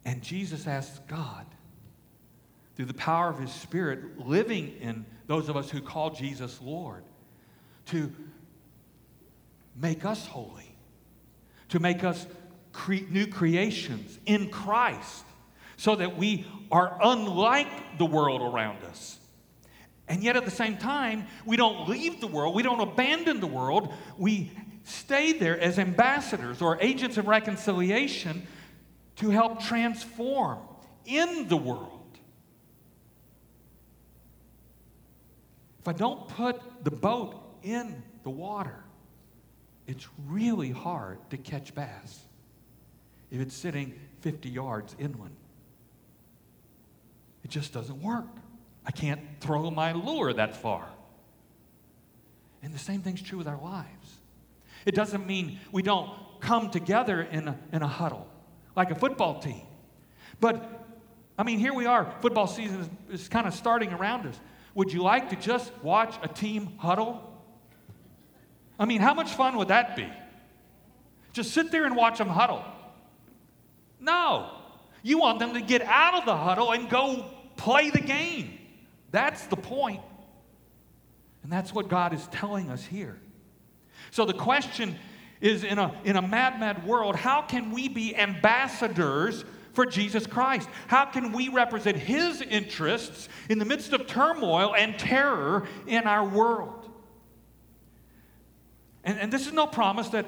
And 0.06 0.22
Jesus 0.22 0.68
asks 0.68 1.00
God 1.08 1.46
through 2.76 2.86
the 2.86 2.94
power 2.94 3.30
of 3.30 3.40
His 3.40 3.52
Spirit, 3.52 4.26
living 4.26 4.76
in 4.80 5.06
those 5.26 5.50
of 5.50 5.58
us 5.58 5.70
who 5.70 5.82
call 5.82 6.12
Jesus 6.12 6.62
Lord, 6.62 7.04
to 7.88 8.14
make 9.76 10.06
us 10.06 10.26
holy, 10.26 10.76
to 11.70 11.80
make 11.80 12.04
us 12.04 12.26
cre- 12.72 13.06
new 13.10 13.28
creations 13.28 14.18
in 14.26 14.50
Christ, 14.50 15.26
so 15.76 15.96
that 15.96 16.18
we 16.18 16.46
are 16.72 16.98
unlike 17.02 17.98
the 17.98 18.06
world 18.06 18.42
around 18.42 18.84
us. 18.86 19.18
And 20.08 20.24
yet 20.24 20.38
at 20.38 20.46
the 20.46 20.52
same 20.52 20.78
time, 20.78 21.28
we 21.46 21.58
don't 21.58 21.90
leave 21.90 22.22
the 22.22 22.28
world, 22.28 22.56
we 22.56 22.64
don't 22.64 22.80
abandon 22.80 23.40
the 23.42 23.48
world, 23.48 23.94
we 24.18 24.52
stay 24.88 25.34
there 25.34 25.60
as 25.60 25.78
ambassadors 25.78 26.62
or 26.62 26.78
agents 26.82 27.18
of 27.18 27.28
reconciliation 27.28 28.48
to 29.18 29.30
help 29.30 29.62
transform 29.62 30.60
in 31.06 31.48
the 31.48 31.58
world. 31.58 31.92
If 35.82 35.88
I 35.88 35.94
don't 35.94 36.28
put 36.30 36.62
the 36.84 36.92
boat 36.92 37.36
in 37.64 38.02
the 38.24 38.30
water, 38.30 38.84
it's 39.88 40.08
really 40.28 40.72
hard 40.72 41.18
to 41.32 41.38
catch 41.38 41.74
bass 41.76 42.26
if 43.30 43.42
it's 43.42 43.56
sitting 43.56 43.94
50 44.22 44.50
yards 44.50 44.96
inland. 45.00 45.36
It 47.44 47.50
just 47.50 47.74
doesn't 47.74 48.02
work. 48.02 48.28
I 48.86 48.92
can't 48.92 49.22
throw 49.42 49.70
my 49.70 49.92
lure 49.92 50.34
that 50.34 50.56
far. 50.56 50.88
And 52.64 52.74
the 52.74 52.80
same 52.80 53.02
thing's 53.02 53.22
true 53.22 53.38
with 53.38 53.48
our 53.48 53.62
lives. 53.62 54.18
It 54.88 54.96
doesn't 54.96 55.28
mean 55.28 55.60
we 55.74 55.82
don't 55.82 56.10
come 56.40 56.70
together 56.70 57.22
in 57.22 57.50
a, 57.50 57.60
in 57.74 57.82
a 57.84 57.88
huddle 57.88 58.26
like 58.74 58.90
a 58.90 58.96
football 58.96 59.40
team. 59.40 59.64
But, 60.40 60.88
I 61.38 61.44
mean, 61.44 61.60
here 61.60 61.74
we 61.74 61.86
are. 61.88 62.14
Football 62.22 62.48
season 62.48 62.90
is, 63.10 63.22
is 63.22 63.28
kind 63.28 63.46
of 63.46 63.54
starting 63.54 63.92
around 63.92 64.28
us. 64.28 64.40
Would 64.76 64.94
you 64.94 65.02
like 65.02 65.32
to 65.32 65.36
just 65.36 65.74
watch 65.84 66.16
a 66.22 66.30
team 66.30 66.78
huddle? 66.78 67.22
I 68.80 68.86
mean, 68.86 69.02
how 69.02 69.14
much 69.14 69.34
fun 69.34 69.58
would 69.58 69.68
that 69.70 69.98
be? 69.98 70.08
Just 71.34 71.52
sit 71.52 71.70
there 71.70 71.86
and 71.86 71.96
watch 71.96 72.20
them 72.20 72.30
huddle. 72.30 72.64
No. 74.00 74.52
You 75.04 75.18
want 75.18 75.40
them 75.40 75.54
to 75.56 75.62
get 75.62 75.82
out 75.82 76.14
of 76.14 76.26
the 76.26 76.38
huddle 76.38 76.72
and 76.72 76.90
go 76.90 77.26
play 77.58 77.90
the 77.90 78.00
game. 78.00 78.58
That's 79.12 79.48
the 79.48 79.58
point. 79.58 80.02
And 81.44 81.52
that's 81.52 81.74
what 81.74 81.90
God 81.90 82.14
is 82.14 82.26
telling 82.28 82.70
us 82.70 82.86
here. 82.86 83.20
So 84.12 84.26
the 84.26 84.34
question 84.34 84.98
is 85.42 85.64
in 85.64 85.78
a, 85.78 85.94
in 86.04 86.16
a 86.16 86.22
mad, 86.22 86.60
mad 86.60 86.86
world, 86.86 87.16
how 87.16 87.42
can 87.42 87.72
we 87.72 87.88
be 87.88 88.16
ambassadors 88.16 89.46
for 89.74 89.86
Jesus 89.86 90.26
Christ? 90.26 90.68
How 90.88 91.06
can 91.06 91.32
we 91.32 91.50
represent 91.50 91.98
His 91.98 92.42
interests 92.42 93.30
in 93.50 93.60
the 93.60 93.66
midst 93.66 93.94
of 93.94 94.08
turmoil 94.08 94.74
and 94.76 94.98
terror 94.98 95.68
in 95.86 96.04
our 96.04 96.28
world? 96.28 96.90
And, 99.04 99.20
and 99.20 99.32
this 99.32 99.46
is 99.46 99.54
no 99.54 99.68
promise 99.68 100.10
that, 100.10 100.26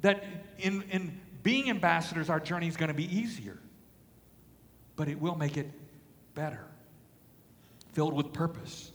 that 0.00 0.24
in, 0.58 0.82
in 0.90 1.20
being 1.42 1.68
ambassadors, 1.68 2.30
our 2.30 2.40
journey 2.40 2.68
is 2.68 2.76
going 2.76 2.88
to 2.88 2.94
be 2.94 3.14
easier, 3.14 3.58
but 4.94 5.08
it 5.08 5.20
will 5.20 5.34
make 5.34 5.56
it 5.56 5.70
better, 6.34 6.64
filled 7.92 8.14
with 8.14 8.32
purpose, 8.32 8.92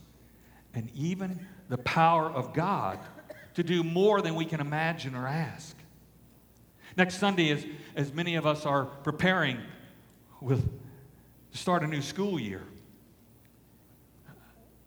and 0.74 0.90
even 0.94 1.46
the 1.68 1.78
power 1.78 2.30
of 2.30 2.54
God 2.54 2.98
to 3.54 3.62
do 3.62 3.82
more 3.82 4.20
than 4.22 4.34
we 4.34 4.44
can 4.44 4.60
imagine 4.60 5.14
or 5.14 5.26
ask. 5.26 5.76
Next 6.96 7.16
Sunday, 7.16 7.50
as, 7.50 7.64
as 7.96 8.12
many 8.12 8.34
of 8.36 8.46
us 8.46 8.66
are 8.66 8.84
preparing 8.84 9.58
with 10.40 10.68
to 11.52 11.58
start 11.58 11.82
a 11.82 11.86
new 11.86 12.02
school 12.02 12.40
year. 12.40 12.62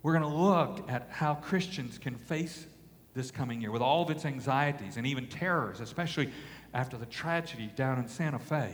We're 0.01 0.17
going 0.17 0.23
to 0.23 0.38
look 0.38 0.89
at 0.89 1.08
how 1.12 1.36
Christians 1.36 1.97
can 1.97 2.15
face 2.15 2.65
this 3.13 3.32
coming 3.32 3.62
year 3.62 3.71
with 3.71 3.82
all 3.82 4.04
of 4.04 4.10
its 4.10 4.25
anxieties 4.25 4.97
and 4.97 5.08
even 5.08 5.28
terrors, 5.28 5.80
especially 5.80 6.32
after 6.73 6.97
the 6.97 7.06
tragedy 7.06 7.71
down 7.75 7.99
in 7.99 8.08
Santa 8.08 8.39
Fe. 8.39 8.73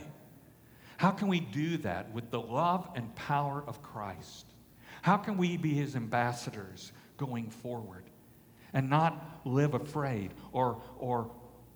How 0.96 1.10
can 1.10 1.28
we 1.28 1.40
do 1.40 1.76
that 1.78 2.12
with 2.12 2.30
the 2.30 2.40
love 2.40 2.88
and 2.94 3.14
power 3.14 3.62
of 3.66 3.82
Christ? 3.82 4.46
How 5.02 5.16
can 5.16 5.36
we 5.36 5.56
be 5.56 5.74
his 5.74 5.96
ambassadors 5.96 6.92
going 7.16 7.50
forward 7.50 8.01
and 8.72 8.88
not 8.88 9.40
live 9.44 9.74
afraid 9.74 10.32
or, 10.52 10.80
or 10.98 11.30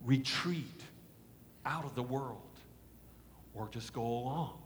retreat 0.05 0.83
out 1.65 1.85
of 1.85 1.95
the 1.95 2.03
world 2.03 2.41
or 3.55 3.69
just 3.71 3.93
go 3.93 4.03
along? 4.03 4.59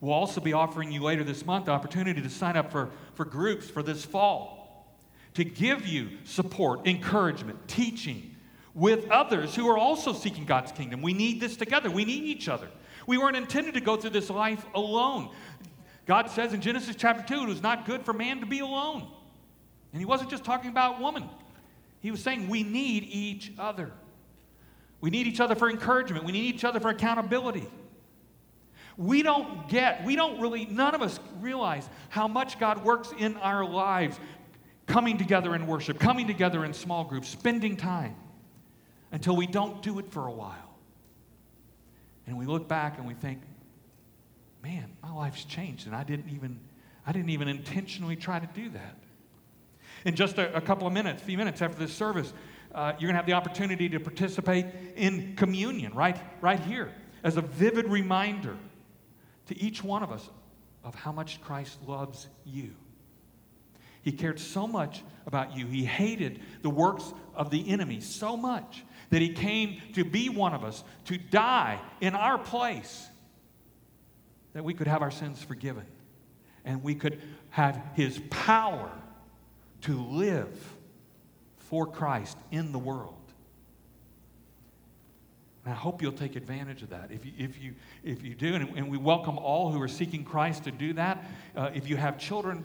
We'll 0.00 0.14
also 0.14 0.40
be 0.40 0.52
offering 0.52 0.90
you 0.90 1.00
later 1.00 1.22
this 1.22 1.46
month 1.46 1.66
the 1.66 1.72
opportunity 1.72 2.20
to 2.20 2.30
sign 2.30 2.56
up 2.56 2.72
for, 2.72 2.90
for 3.14 3.24
groups 3.24 3.70
for 3.70 3.82
this 3.82 4.04
fall 4.04 4.62
to 5.34 5.44
give 5.44 5.86
you 5.86 6.10
support, 6.24 6.86
encouragement, 6.86 7.68
teaching 7.68 8.34
with 8.74 9.08
others 9.10 9.54
who 9.54 9.68
are 9.68 9.78
also 9.78 10.12
seeking 10.12 10.44
God's 10.44 10.72
kingdom. 10.72 11.02
We 11.02 11.14
need 11.14 11.40
this 11.40 11.56
together, 11.56 11.90
we 11.90 12.04
need 12.04 12.24
each 12.24 12.48
other. 12.48 12.68
We 13.06 13.18
weren't 13.18 13.36
intended 13.36 13.74
to 13.74 13.80
go 13.80 13.96
through 13.96 14.10
this 14.10 14.30
life 14.30 14.64
alone. 14.74 15.30
God 16.06 16.30
says 16.30 16.52
in 16.52 16.60
Genesis 16.60 16.96
chapter 16.96 17.22
2, 17.34 17.44
it 17.44 17.48
was 17.48 17.62
not 17.62 17.86
good 17.86 18.04
for 18.04 18.12
man 18.12 18.40
to 18.40 18.46
be 18.46 18.60
alone. 18.60 19.11
And 19.92 20.00
he 20.00 20.06
wasn't 20.06 20.30
just 20.30 20.44
talking 20.44 20.70
about 20.70 21.00
woman, 21.00 21.28
he 22.00 22.10
was 22.10 22.22
saying 22.22 22.48
we 22.48 22.62
need 22.62 23.04
each 23.04 23.52
other. 23.58 23.92
We 25.00 25.10
need 25.10 25.26
each 25.26 25.40
other 25.40 25.54
for 25.56 25.68
encouragement, 25.68 26.24
we 26.24 26.32
need 26.32 26.54
each 26.54 26.64
other 26.64 26.80
for 26.80 26.88
accountability. 26.88 27.66
We 28.98 29.22
don't 29.22 29.68
get, 29.68 30.04
we 30.04 30.16
don't 30.16 30.40
really, 30.40 30.66
none 30.66 30.94
of 30.94 31.00
us 31.00 31.18
realize 31.40 31.88
how 32.10 32.28
much 32.28 32.60
God 32.60 32.84
works 32.84 33.10
in 33.18 33.36
our 33.38 33.64
lives 33.64 34.20
coming 34.86 35.16
together 35.16 35.54
in 35.54 35.66
worship, 35.66 35.98
coming 35.98 36.26
together 36.26 36.64
in 36.64 36.74
small 36.74 37.04
groups, 37.04 37.28
spending 37.28 37.76
time. 37.76 38.14
until 39.12 39.36
we 39.36 39.46
don't 39.46 39.82
do 39.82 39.98
it 39.98 40.10
for 40.10 40.26
a 40.26 40.32
while. 40.32 40.78
And 42.26 42.38
we 42.38 42.46
look 42.46 42.66
back 42.66 42.98
and 42.98 43.06
we 43.06 43.14
think, 43.14 43.42
man, 44.62 44.90
my 45.02 45.12
life's 45.12 45.44
changed, 45.44 45.86
and 45.86 45.94
I 45.94 46.02
didn't 46.02 46.30
even, 46.30 46.58
I 47.06 47.12
didn't 47.12 47.30
even 47.30 47.46
intentionally 47.46 48.16
try 48.16 48.40
to 48.40 48.48
do 48.54 48.70
that. 48.70 48.96
In 50.04 50.14
just 50.14 50.38
a, 50.38 50.54
a 50.56 50.60
couple 50.60 50.86
of 50.86 50.92
minutes, 50.92 51.22
a 51.22 51.24
few 51.24 51.38
minutes 51.38 51.62
after 51.62 51.78
this 51.78 51.92
service, 51.92 52.32
uh, 52.74 52.92
you're 52.98 53.08
going 53.08 53.14
to 53.14 53.18
have 53.18 53.26
the 53.26 53.34
opportunity 53.34 53.88
to 53.88 54.00
participate 54.00 54.66
in 54.96 55.36
communion 55.36 55.94
right, 55.94 56.18
right 56.40 56.60
here 56.60 56.92
as 57.22 57.36
a 57.36 57.42
vivid 57.42 57.86
reminder 57.86 58.56
to 59.46 59.60
each 59.60 59.84
one 59.84 60.02
of 60.02 60.10
us 60.10 60.28
of 60.84 60.94
how 60.94 61.12
much 61.12 61.40
Christ 61.40 61.78
loves 61.86 62.28
you. 62.44 62.72
He 64.02 64.10
cared 64.10 64.40
so 64.40 64.66
much 64.66 65.02
about 65.26 65.56
you. 65.56 65.66
He 65.66 65.84
hated 65.84 66.40
the 66.62 66.70
works 66.70 67.12
of 67.36 67.50
the 67.50 67.68
enemy 67.68 68.00
so 68.00 68.36
much 68.36 68.82
that 69.10 69.22
he 69.22 69.28
came 69.28 69.80
to 69.94 70.04
be 70.04 70.28
one 70.28 70.54
of 70.54 70.64
us, 70.64 70.82
to 71.04 71.18
die 71.18 71.78
in 72.00 72.14
our 72.14 72.38
place, 72.38 73.06
that 74.54 74.64
we 74.64 74.74
could 74.74 74.88
have 74.88 75.02
our 75.02 75.10
sins 75.10 75.42
forgiven 75.42 75.84
and 76.64 76.82
we 76.82 76.94
could 76.94 77.20
have 77.50 77.80
his 77.94 78.20
power 78.30 78.90
to 79.82 80.00
live 80.00 80.74
for 81.56 81.86
Christ 81.86 82.36
in 82.50 82.72
the 82.72 82.78
world. 82.78 83.14
And 85.64 85.72
I 85.72 85.76
hope 85.76 86.02
you'll 86.02 86.12
take 86.12 86.34
advantage 86.34 86.82
of 86.82 86.90
that. 86.90 87.10
If 87.10 87.24
you, 87.24 87.32
if 87.38 87.60
you, 87.62 87.74
if 88.02 88.22
you 88.22 88.34
do, 88.34 88.54
and, 88.54 88.76
and 88.76 88.90
we 88.90 88.98
welcome 88.98 89.38
all 89.38 89.70
who 89.70 89.80
are 89.80 89.88
seeking 89.88 90.24
Christ 90.24 90.64
to 90.64 90.72
do 90.72 90.92
that. 90.94 91.24
Uh, 91.56 91.70
if 91.72 91.88
you 91.88 91.96
have 91.96 92.18
children, 92.18 92.64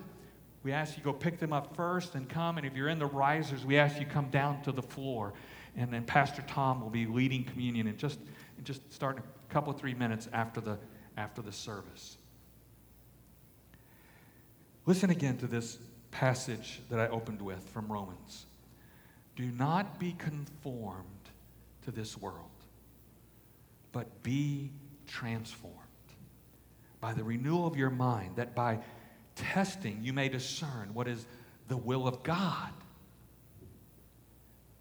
we 0.64 0.72
ask 0.72 0.96
you 0.96 1.04
go 1.04 1.12
pick 1.12 1.38
them 1.38 1.52
up 1.52 1.76
first 1.76 2.16
and 2.16 2.28
come. 2.28 2.58
And 2.58 2.66
if 2.66 2.74
you're 2.74 2.88
in 2.88 2.98
the 2.98 3.06
risers, 3.06 3.64
we 3.64 3.78
ask 3.78 4.00
you 4.00 4.06
come 4.06 4.30
down 4.30 4.62
to 4.62 4.72
the 4.72 4.82
floor. 4.82 5.32
And 5.76 5.92
then 5.92 6.04
Pastor 6.04 6.42
Tom 6.48 6.80
will 6.80 6.90
be 6.90 7.06
leading 7.06 7.44
communion 7.44 7.86
in 7.86 7.96
just, 7.96 8.18
in 8.58 8.64
just 8.64 8.92
starting 8.92 9.22
a 9.22 9.52
couple, 9.52 9.72
three 9.72 9.94
minutes 9.94 10.28
after 10.32 10.60
the, 10.60 10.76
after 11.16 11.40
the 11.40 11.52
service. 11.52 12.18
Listen 14.86 15.10
again 15.10 15.36
to 15.38 15.46
this 15.46 15.78
passage 16.10 16.80
that 16.90 16.98
I 16.98 17.08
opened 17.08 17.42
with 17.42 17.68
from 17.70 17.90
Romans. 17.90 18.46
Do 19.36 19.46
not 19.46 19.98
be 19.98 20.12
conformed 20.12 21.04
to 21.84 21.90
this 21.90 22.16
world 22.16 22.48
but 23.92 24.22
be 24.22 24.70
transformed 25.06 25.74
by 27.00 27.12
the 27.12 27.24
renewal 27.24 27.66
of 27.66 27.76
your 27.76 27.90
mind, 27.90 28.36
that 28.36 28.54
by 28.54 28.78
testing 29.34 29.98
you 30.02 30.12
may 30.12 30.28
discern 30.28 30.92
what 30.92 31.06
is 31.06 31.26
the 31.68 31.76
will 31.76 32.08
of 32.08 32.22
God, 32.22 32.72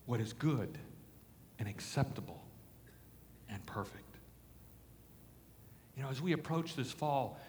what 0.05 0.19
is 0.19 0.33
good 0.33 0.77
and 1.59 1.67
acceptable 1.67 2.43
and 3.49 3.63
perfect. 3.65 4.03
You 5.95 6.03
know, 6.03 6.09
as 6.09 6.21
we 6.21 6.33
approach 6.33 6.75
this 6.75 6.91
fall, 6.91 7.39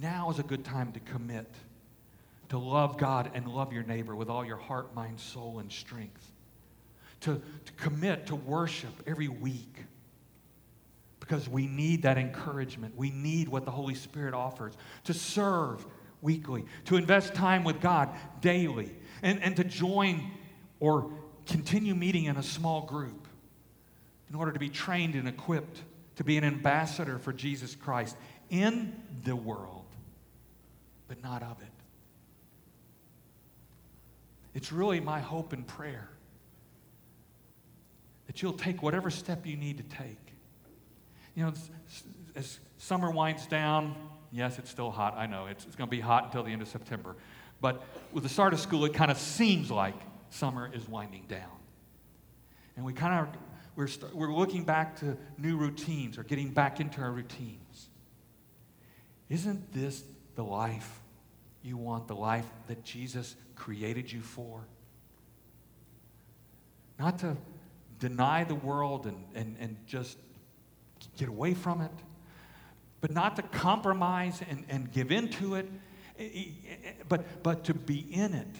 now 0.00 0.30
is 0.30 0.38
a 0.38 0.42
good 0.42 0.64
time 0.64 0.92
to 0.92 1.00
commit 1.00 1.48
to 2.52 2.58
love 2.58 2.98
God 2.98 3.30
and 3.32 3.48
love 3.48 3.72
your 3.72 3.82
neighbor 3.82 4.14
with 4.14 4.28
all 4.28 4.44
your 4.44 4.58
heart, 4.58 4.94
mind, 4.94 5.18
soul, 5.18 5.58
and 5.58 5.72
strength. 5.72 6.30
To, 7.20 7.40
to 7.64 7.72
commit 7.78 8.26
to 8.26 8.34
worship 8.34 8.90
every 9.06 9.28
week 9.28 9.74
because 11.18 11.48
we 11.48 11.66
need 11.66 12.02
that 12.02 12.18
encouragement. 12.18 12.94
We 12.94 13.08
need 13.08 13.48
what 13.48 13.64
the 13.64 13.70
Holy 13.70 13.94
Spirit 13.94 14.34
offers 14.34 14.74
to 15.04 15.14
serve 15.14 15.86
weekly, 16.20 16.66
to 16.84 16.96
invest 16.96 17.32
time 17.32 17.64
with 17.64 17.80
God 17.80 18.10
daily, 18.42 18.94
and, 19.22 19.42
and 19.42 19.56
to 19.56 19.64
join 19.64 20.30
or 20.78 21.10
continue 21.46 21.94
meeting 21.94 22.26
in 22.26 22.36
a 22.36 22.42
small 22.42 22.82
group 22.82 23.28
in 24.28 24.34
order 24.34 24.52
to 24.52 24.58
be 24.58 24.68
trained 24.68 25.14
and 25.14 25.26
equipped 25.26 25.80
to 26.16 26.24
be 26.24 26.36
an 26.36 26.44
ambassador 26.44 27.18
for 27.18 27.32
Jesus 27.32 27.74
Christ 27.74 28.14
in 28.50 28.94
the 29.24 29.34
world, 29.34 29.86
but 31.08 31.22
not 31.22 31.42
of 31.42 31.58
it. 31.62 31.71
It's 34.54 34.72
really 34.72 35.00
my 35.00 35.20
hope 35.20 35.52
and 35.52 35.66
prayer 35.66 36.08
that 38.26 38.42
you'll 38.42 38.52
take 38.52 38.82
whatever 38.82 39.10
step 39.10 39.46
you 39.46 39.56
need 39.56 39.78
to 39.78 39.84
take 39.84 40.32
you 41.34 41.44
know, 41.44 41.52
as 42.34 42.58
summer 42.78 43.10
winds 43.10 43.46
down, 43.46 43.94
yes, 44.30 44.58
it's 44.58 44.70
still 44.70 44.90
hot. 44.90 45.14
I 45.16 45.26
know 45.26 45.46
it's, 45.46 45.64
it's 45.64 45.76
going 45.76 45.88
to 45.88 45.90
be 45.90 46.00
hot 46.00 46.24
until 46.24 46.42
the 46.42 46.50
end 46.50 46.62
of 46.62 46.68
September. 46.68 47.16
But 47.60 47.82
with 48.12 48.22
the 48.22 48.28
start 48.28 48.52
of 48.52 48.60
school, 48.60 48.84
it 48.84 48.94
kind 48.94 49.10
of 49.10 49.18
seems 49.18 49.70
like 49.70 49.94
summer 50.30 50.70
is 50.72 50.88
winding 50.88 51.24
down. 51.28 51.58
And 52.76 52.84
we 52.84 52.92
kind 52.92 53.26
of, 53.26 53.28
we're, 53.76 53.86
st- 53.86 54.14
we're 54.14 54.32
looking 54.32 54.64
back 54.64 54.98
to 55.00 55.16
new 55.38 55.56
routines 55.56 56.18
or 56.18 56.22
getting 56.22 56.50
back 56.50 56.80
into 56.80 57.00
our 57.00 57.12
routines. 57.12 57.88
Isn't 59.28 59.72
this 59.72 60.02
the 60.34 60.44
life 60.44 61.00
you 61.62 61.76
want, 61.76 62.08
the 62.08 62.16
life 62.16 62.46
that 62.66 62.84
Jesus 62.84 63.36
created 63.56 64.10
you 64.10 64.20
for? 64.20 64.66
Not 66.98 67.18
to 67.20 67.36
deny 67.98 68.44
the 68.44 68.54
world 68.54 69.06
and, 69.06 69.24
and, 69.34 69.56
and 69.60 69.76
just 69.86 70.18
get 71.16 71.28
away 71.28 71.54
from 71.54 71.80
it, 71.80 71.90
but 73.00 73.10
not 73.10 73.36
to 73.36 73.42
compromise 73.42 74.40
and, 74.48 74.64
and 74.68 74.90
give 74.92 75.10
into 75.10 75.54
it, 75.54 75.68
eh, 76.18 76.28
eh, 76.34 76.44
eh, 76.84 76.92
but, 77.08 77.42
but 77.42 77.64
to 77.64 77.74
be 77.74 78.06
in 78.10 78.34
it 78.34 78.56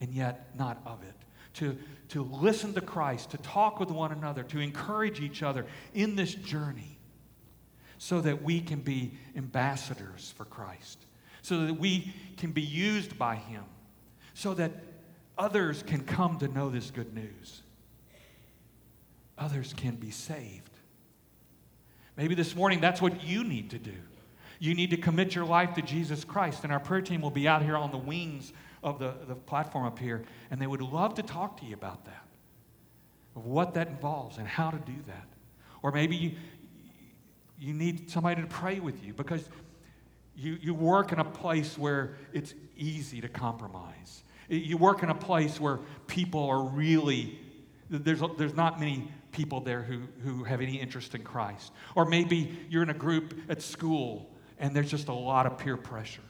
and 0.00 0.12
yet 0.12 0.50
not 0.56 0.80
of 0.86 1.02
it. 1.02 1.14
To, 1.54 1.76
to 2.10 2.22
listen 2.22 2.74
to 2.74 2.80
Christ, 2.80 3.30
to 3.30 3.38
talk 3.38 3.80
with 3.80 3.90
one 3.90 4.12
another, 4.12 4.42
to 4.44 4.60
encourage 4.60 5.20
each 5.20 5.42
other 5.42 5.66
in 5.94 6.14
this 6.14 6.34
journey 6.34 6.98
so 7.98 8.20
that 8.20 8.42
we 8.42 8.60
can 8.60 8.80
be 8.80 9.12
ambassadors 9.36 10.32
for 10.36 10.44
Christ, 10.44 11.04
so 11.48 11.66
that 11.66 11.74
we 11.74 12.12
can 12.36 12.52
be 12.52 12.62
used 12.62 13.18
by 13.18 13.36
Him, 13.36 13.64
so 14.34 14.52
that 14.54 14.70
others 15.38 15.82
can 15.82 16.04
come 16.04 16.38
to 16.38 16.48
know 16.48 16.68
this 16.68 16.90
good 16.90 17.14
news. 17.14 17.62
Others 19.38 19.72
can 19.74 19.96
be 19.96 20.10
saved. 20.10 20.70
Maybe 22.18 22.34
this 22.34 22.54
morning 22.54 22.80
that's 22.80 23.00
what 23.00 23.24
you 23.24 23.44
need 23.44 23.70
to 23.70 23.78
do. 23.78 23.94
You 24.58 24.74
need 24.74 24.90
to 24.90 24.96
commit 24.96 25.34
your 25.34 25.46
life 25.46 25.74
to 25.74 25.82
Jesus 25.82 26.24
Christ. 26.24 26.64
And 26.64 26.72
our 26.72 26.80
prayer 26.80 27.00
team 27.00 27.22
will 27.22 27.30
be 27.30 27.46
out 27.48 27.62
here 27.62 27.76
on 27.76 27.92
the 27.92 27.98
wings 27.98 28.52
of 28.82 28.98
the, 28.98 29.14
the 29.26 29.34
platform 29.34 29.86
up 29.86 29.98
here, 29.98 30.22
and 30.50 30.60
they 30.60 30.66
would 30.66 30.82
love 30.82 31.14
to 31.14 31.22
talk 31.22 31.60
to 31.60 31.64
you 31.66 31.74
about 31.74 32.04
that, 32.04 32.26
of 33.36 33.46
what 33.46 33.74
that 33.74 33.88
involves 33.88 34.36
and 34.36 34.46
how 34.46 34.70
to 34.70 34.78
do 34.78 34.96
that. 35.06 35.28
Or 35.82 35.92
maybe 35.92 36.16
you, 36.16 36.32
you 37.58 37.72
need 37.72 38.10
somebody 38.10 38.42
to 38.42 38.48
pray 38.48 38.80
with 38.80 39.02
you 39.02 39.14
because 39.14 39.48
you, 40.38 40.56
you 40.60 40.72
work 40.72 41.10
in 41.12 41.18
a 41.18 41.24
place 41.24 41.76
where 41.76 42.16
it's 42.32 42.54
easy 42.76 43.20
to 43.20 43.28
compromise. 43.28 44.22
You 44.48 44.76
work 44.76 45.02
in 45.02 45.10
a 45.10 45.14
place 45.14 45.58
where 45.58 45.80
people 46.06 46.44
are 46.44 46.62
really, 46.62 47.40
there's, 47.90 48.22
there's 48.38 48.54
not 48.54 48.78
many 48.78 49.10
people 49.32 49.60
there 49.60 49.82
who, 49.82 50.02
who 50.22 50.44
have 50.44 50.60
any 50.60 50.80
interest 50.80 51.16
in 51.16 51.24
Christ. 51.24 51.72
Or 51.96 52.04
maybe 52.04 52.56
you're 52.70 52.84
in 52.84 52.90
a 52.90 52.94
group 52.94 53.34
at 53.48 53.60
school 53.60 54.30
and 54.58 54.74
there's 54.74 54.90
just 54.90 55.08
a 55.08 55.12
lot 55.12 55.46
of 55.46 55.58
peer 55.58 55.76
pressure. 55.76 56.22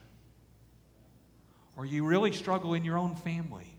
Or 1.77 1.85
you 1.85 2.07
really 2.07 2.33
struggle 2.33 2.73
in 2.75 2.85
your 2.85 2.97
own 2.97 3.15
family. 3.15 3.77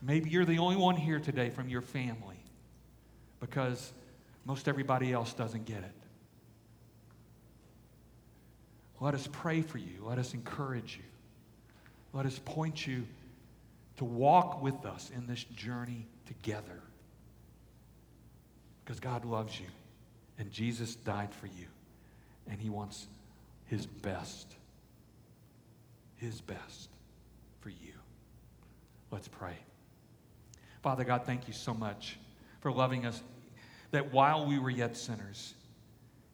Maybe 0.00 0.30
you're 0.30 0.44
the 0.44 0.58
only 0.58 0.76
one 0.76 0.96
here 0.96 1.18
today 1.18 1.50
from 1.50 1.68
your 1.68 1.82
family 1.82 2.40
because 3.40 3.92
most 4.44 4.68
everybody 4.68 5.12
else 5.12 5.32
doesn't 5.34 5.64
get 5.64 5.78
it. 5.78 6.01
Let 9.02 9.14
us 9.14 9.28
pray 9.32 9.62
for 9.62 9.78
you. 9.78 10.04
Let 10.04 10.18
us 10.18 10.32
encourage 10.32 10.96
you. 10.96 11.02
Let 12.12 12.24
us 12.24 12.38
point 12.38 12.86
you 12.86 13.04
to 13.96 14.04
walk 14.04 14.62
with 14.62 14.86
us 14.86 15.10
in 15.12 15.26
this 15.26 15.42
journey 15.42 16.06
together 16.26 16.80
because 18.84 19.00
God 19.00 19.24
loves 19.24 19.58
you 19.58 19.66
and 20.38 20.52
Jesus 20.52 20.94
died 20.94 21.34
for 21.34 21.46
you 21.46 21.66
and 22.48 22.60
he 22.60 22.70
wants 22.70 23.08
his 23.66 23.86
best. 23.86 24.54
His 26.18 26.40
best 26.40 26.88
for 27.60 27.70
you. 27.70 27.94
Let's 29.10 29.26
pray. 29.26 29.56
Father 30.80 31.02
God, 31.02 31.26
thank 31.26 31.48
you 31.48 31.54
so 31.54 31.74
much 31.74 32.18
for 32.60 32.70
loving 32.70 33.04
us 33.04 33.20
that 33.90 34.12
while 34.12 34.46
we 34.46 34.60
were 34.60 34.70
yet 34.70 34.96
sinners, 34.96 35.54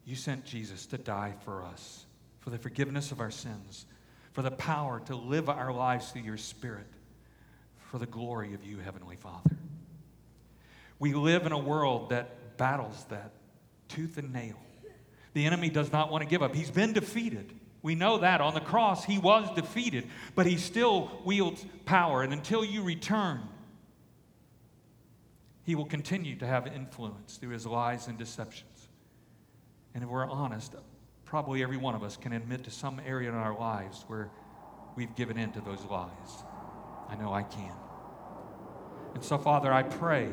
you 0.05 0.17
sent 0.17 0.45
Jesus 0.45 0.85
to 0.85 0.99
die 0.99 1.33
for 1.47 1.63
us, 1.63 2.05
for 2.49 2.53
the 2.53 2.63
forgiveness 2.63 3.13
of 3.13 3.21
our 3.21 3.31
sins, 3.31 3.85
for 4.33 4.41
the 4.41 4.51
power 4.51 5.01
to 5.01 5.15
live 5.15 5.51
our 5.51 5.71
lives 5.71 6.11
through 6.11 6.23
your 6.23 6.39
Spirit, 6.39 6.87
for 7.91 7.99
the 7.99 8.07
glory 8.07 8.55
of 8.55 8.65
you, 8.65 8.79
Heavenly 8.79 9.17
Father. 9.17 9.55
We 10.99 11.13
live 11.13 11.45
in 11.45 11.53
a 11.53 11.59
world 11.59 12.09
that 12.09 12.57
battles 12.57 13.05
that 13.11 13.33
tooth 13.89 14.17
and 14.17 14.33
nail. 14.33 14.57
The 15.35 15.45
enemy 15.45 15.69
does 15.69 15.93
not 15.93 16.11
want 16.11 16.25
to 16.25 16.27
give 16.27 16.43
up. 16.43 16.55
He's 16.55 16.71
been 16.71 16.95
defeated. 16.95 17.53
We 17.83 17.95
know 17.95 18.17
that 18.17 18.41
on 18.41 18.55
the 18.55 18.61
cross 18.61 19.05
he 19.05 19.19
was 19.19 19.55
defeated, 19.55 20.09
but 20.35 20.47
he 20.47 20.57
still 20.57 21.21
wields 21.27 21.63
power. 21.85 22.23
And 22.23 22.33
until 22.33 22.65
you 22.65 22.83
return, 22.83 23.43
he 25.65 25.75
will 25.75 25.85
continue 25.85 26.37
to 26.37 26.47
have 26.47 26.67
influence 26.67 27.37
through 27.37 27.51
his 27.51 27.67
lies 27.67 28.07
and 28.07 28.17
deceptions. 28.17 28.89
And 29.93 30.03
if 30.03 30.09
we're 30.09 30.25
honest, 30.25 30.75
probably 31.29 31.63
every 31.63 31.77
one 31.77 31.95
of 31.95 32.03
us 32.03 32.17
can 32.17 32.33
admit 32.33 32.65
to 32.65 32.71
some 32.71 32.99
area 33.07 33.29
in 33.29 33.35
our 33.35 33.57
lives 33.59 34.05
where 34.07 34.31
we've 34.97 35.15
given 35.15 35.37
in 35.37 35.53
to 35.53 35.61
those 35.61 35.85
lies. 35.91 36.43
I 37.07 37.17
know 37.17 37.35
I 37.35 37.43
can. 37.43 37.75
And 39.15 39.23
so, 39.23 39.37
Father, 39.37 39.71
I 39.71 39.83
pray 39.83 40.31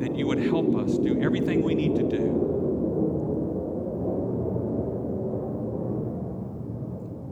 that 0.00 0.14
you 0.14 0.26
would 0.26 0.38
help 0.38 0.76
us 0.76 0.98
do 0.98 1.22
everything 1.22 1.62
we 1.62 1.74
need 1.74 1.96
to 1.96 2.02
do 2.02 2.50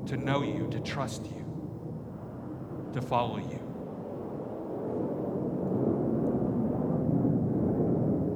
to 0.07 0.16
know 0.16 0.43
you, 0.43 0.68
to 0.70 0.80
trust 0.80 1.24
you, 1.26 1.45
to 2.95 3.03
follow 3.03 3.36
you. 3.36 3.59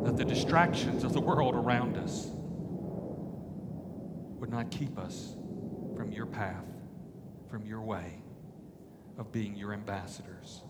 That 0.04 0.18
the 0.18 0.26
distractions 0.26 1.04
of 1.04 1.14
the 1.14 1.20
world 1.20 1.54
around 1.54 1.96
us 1.96 2.36
would 4.39 4.51
not 4.51 4.70
keep 4.70 4.99
us 4.99 5.34
from 5.97 6.12
your 6.12 6.26
path, 6.26 6.66
from 7.51 7.66
your 7.66 7.80
way 7.80 8.22
of 9.18 9.32
being 9.32 9.57
your 9.57 9.72
ambassadors. 9.72 10.61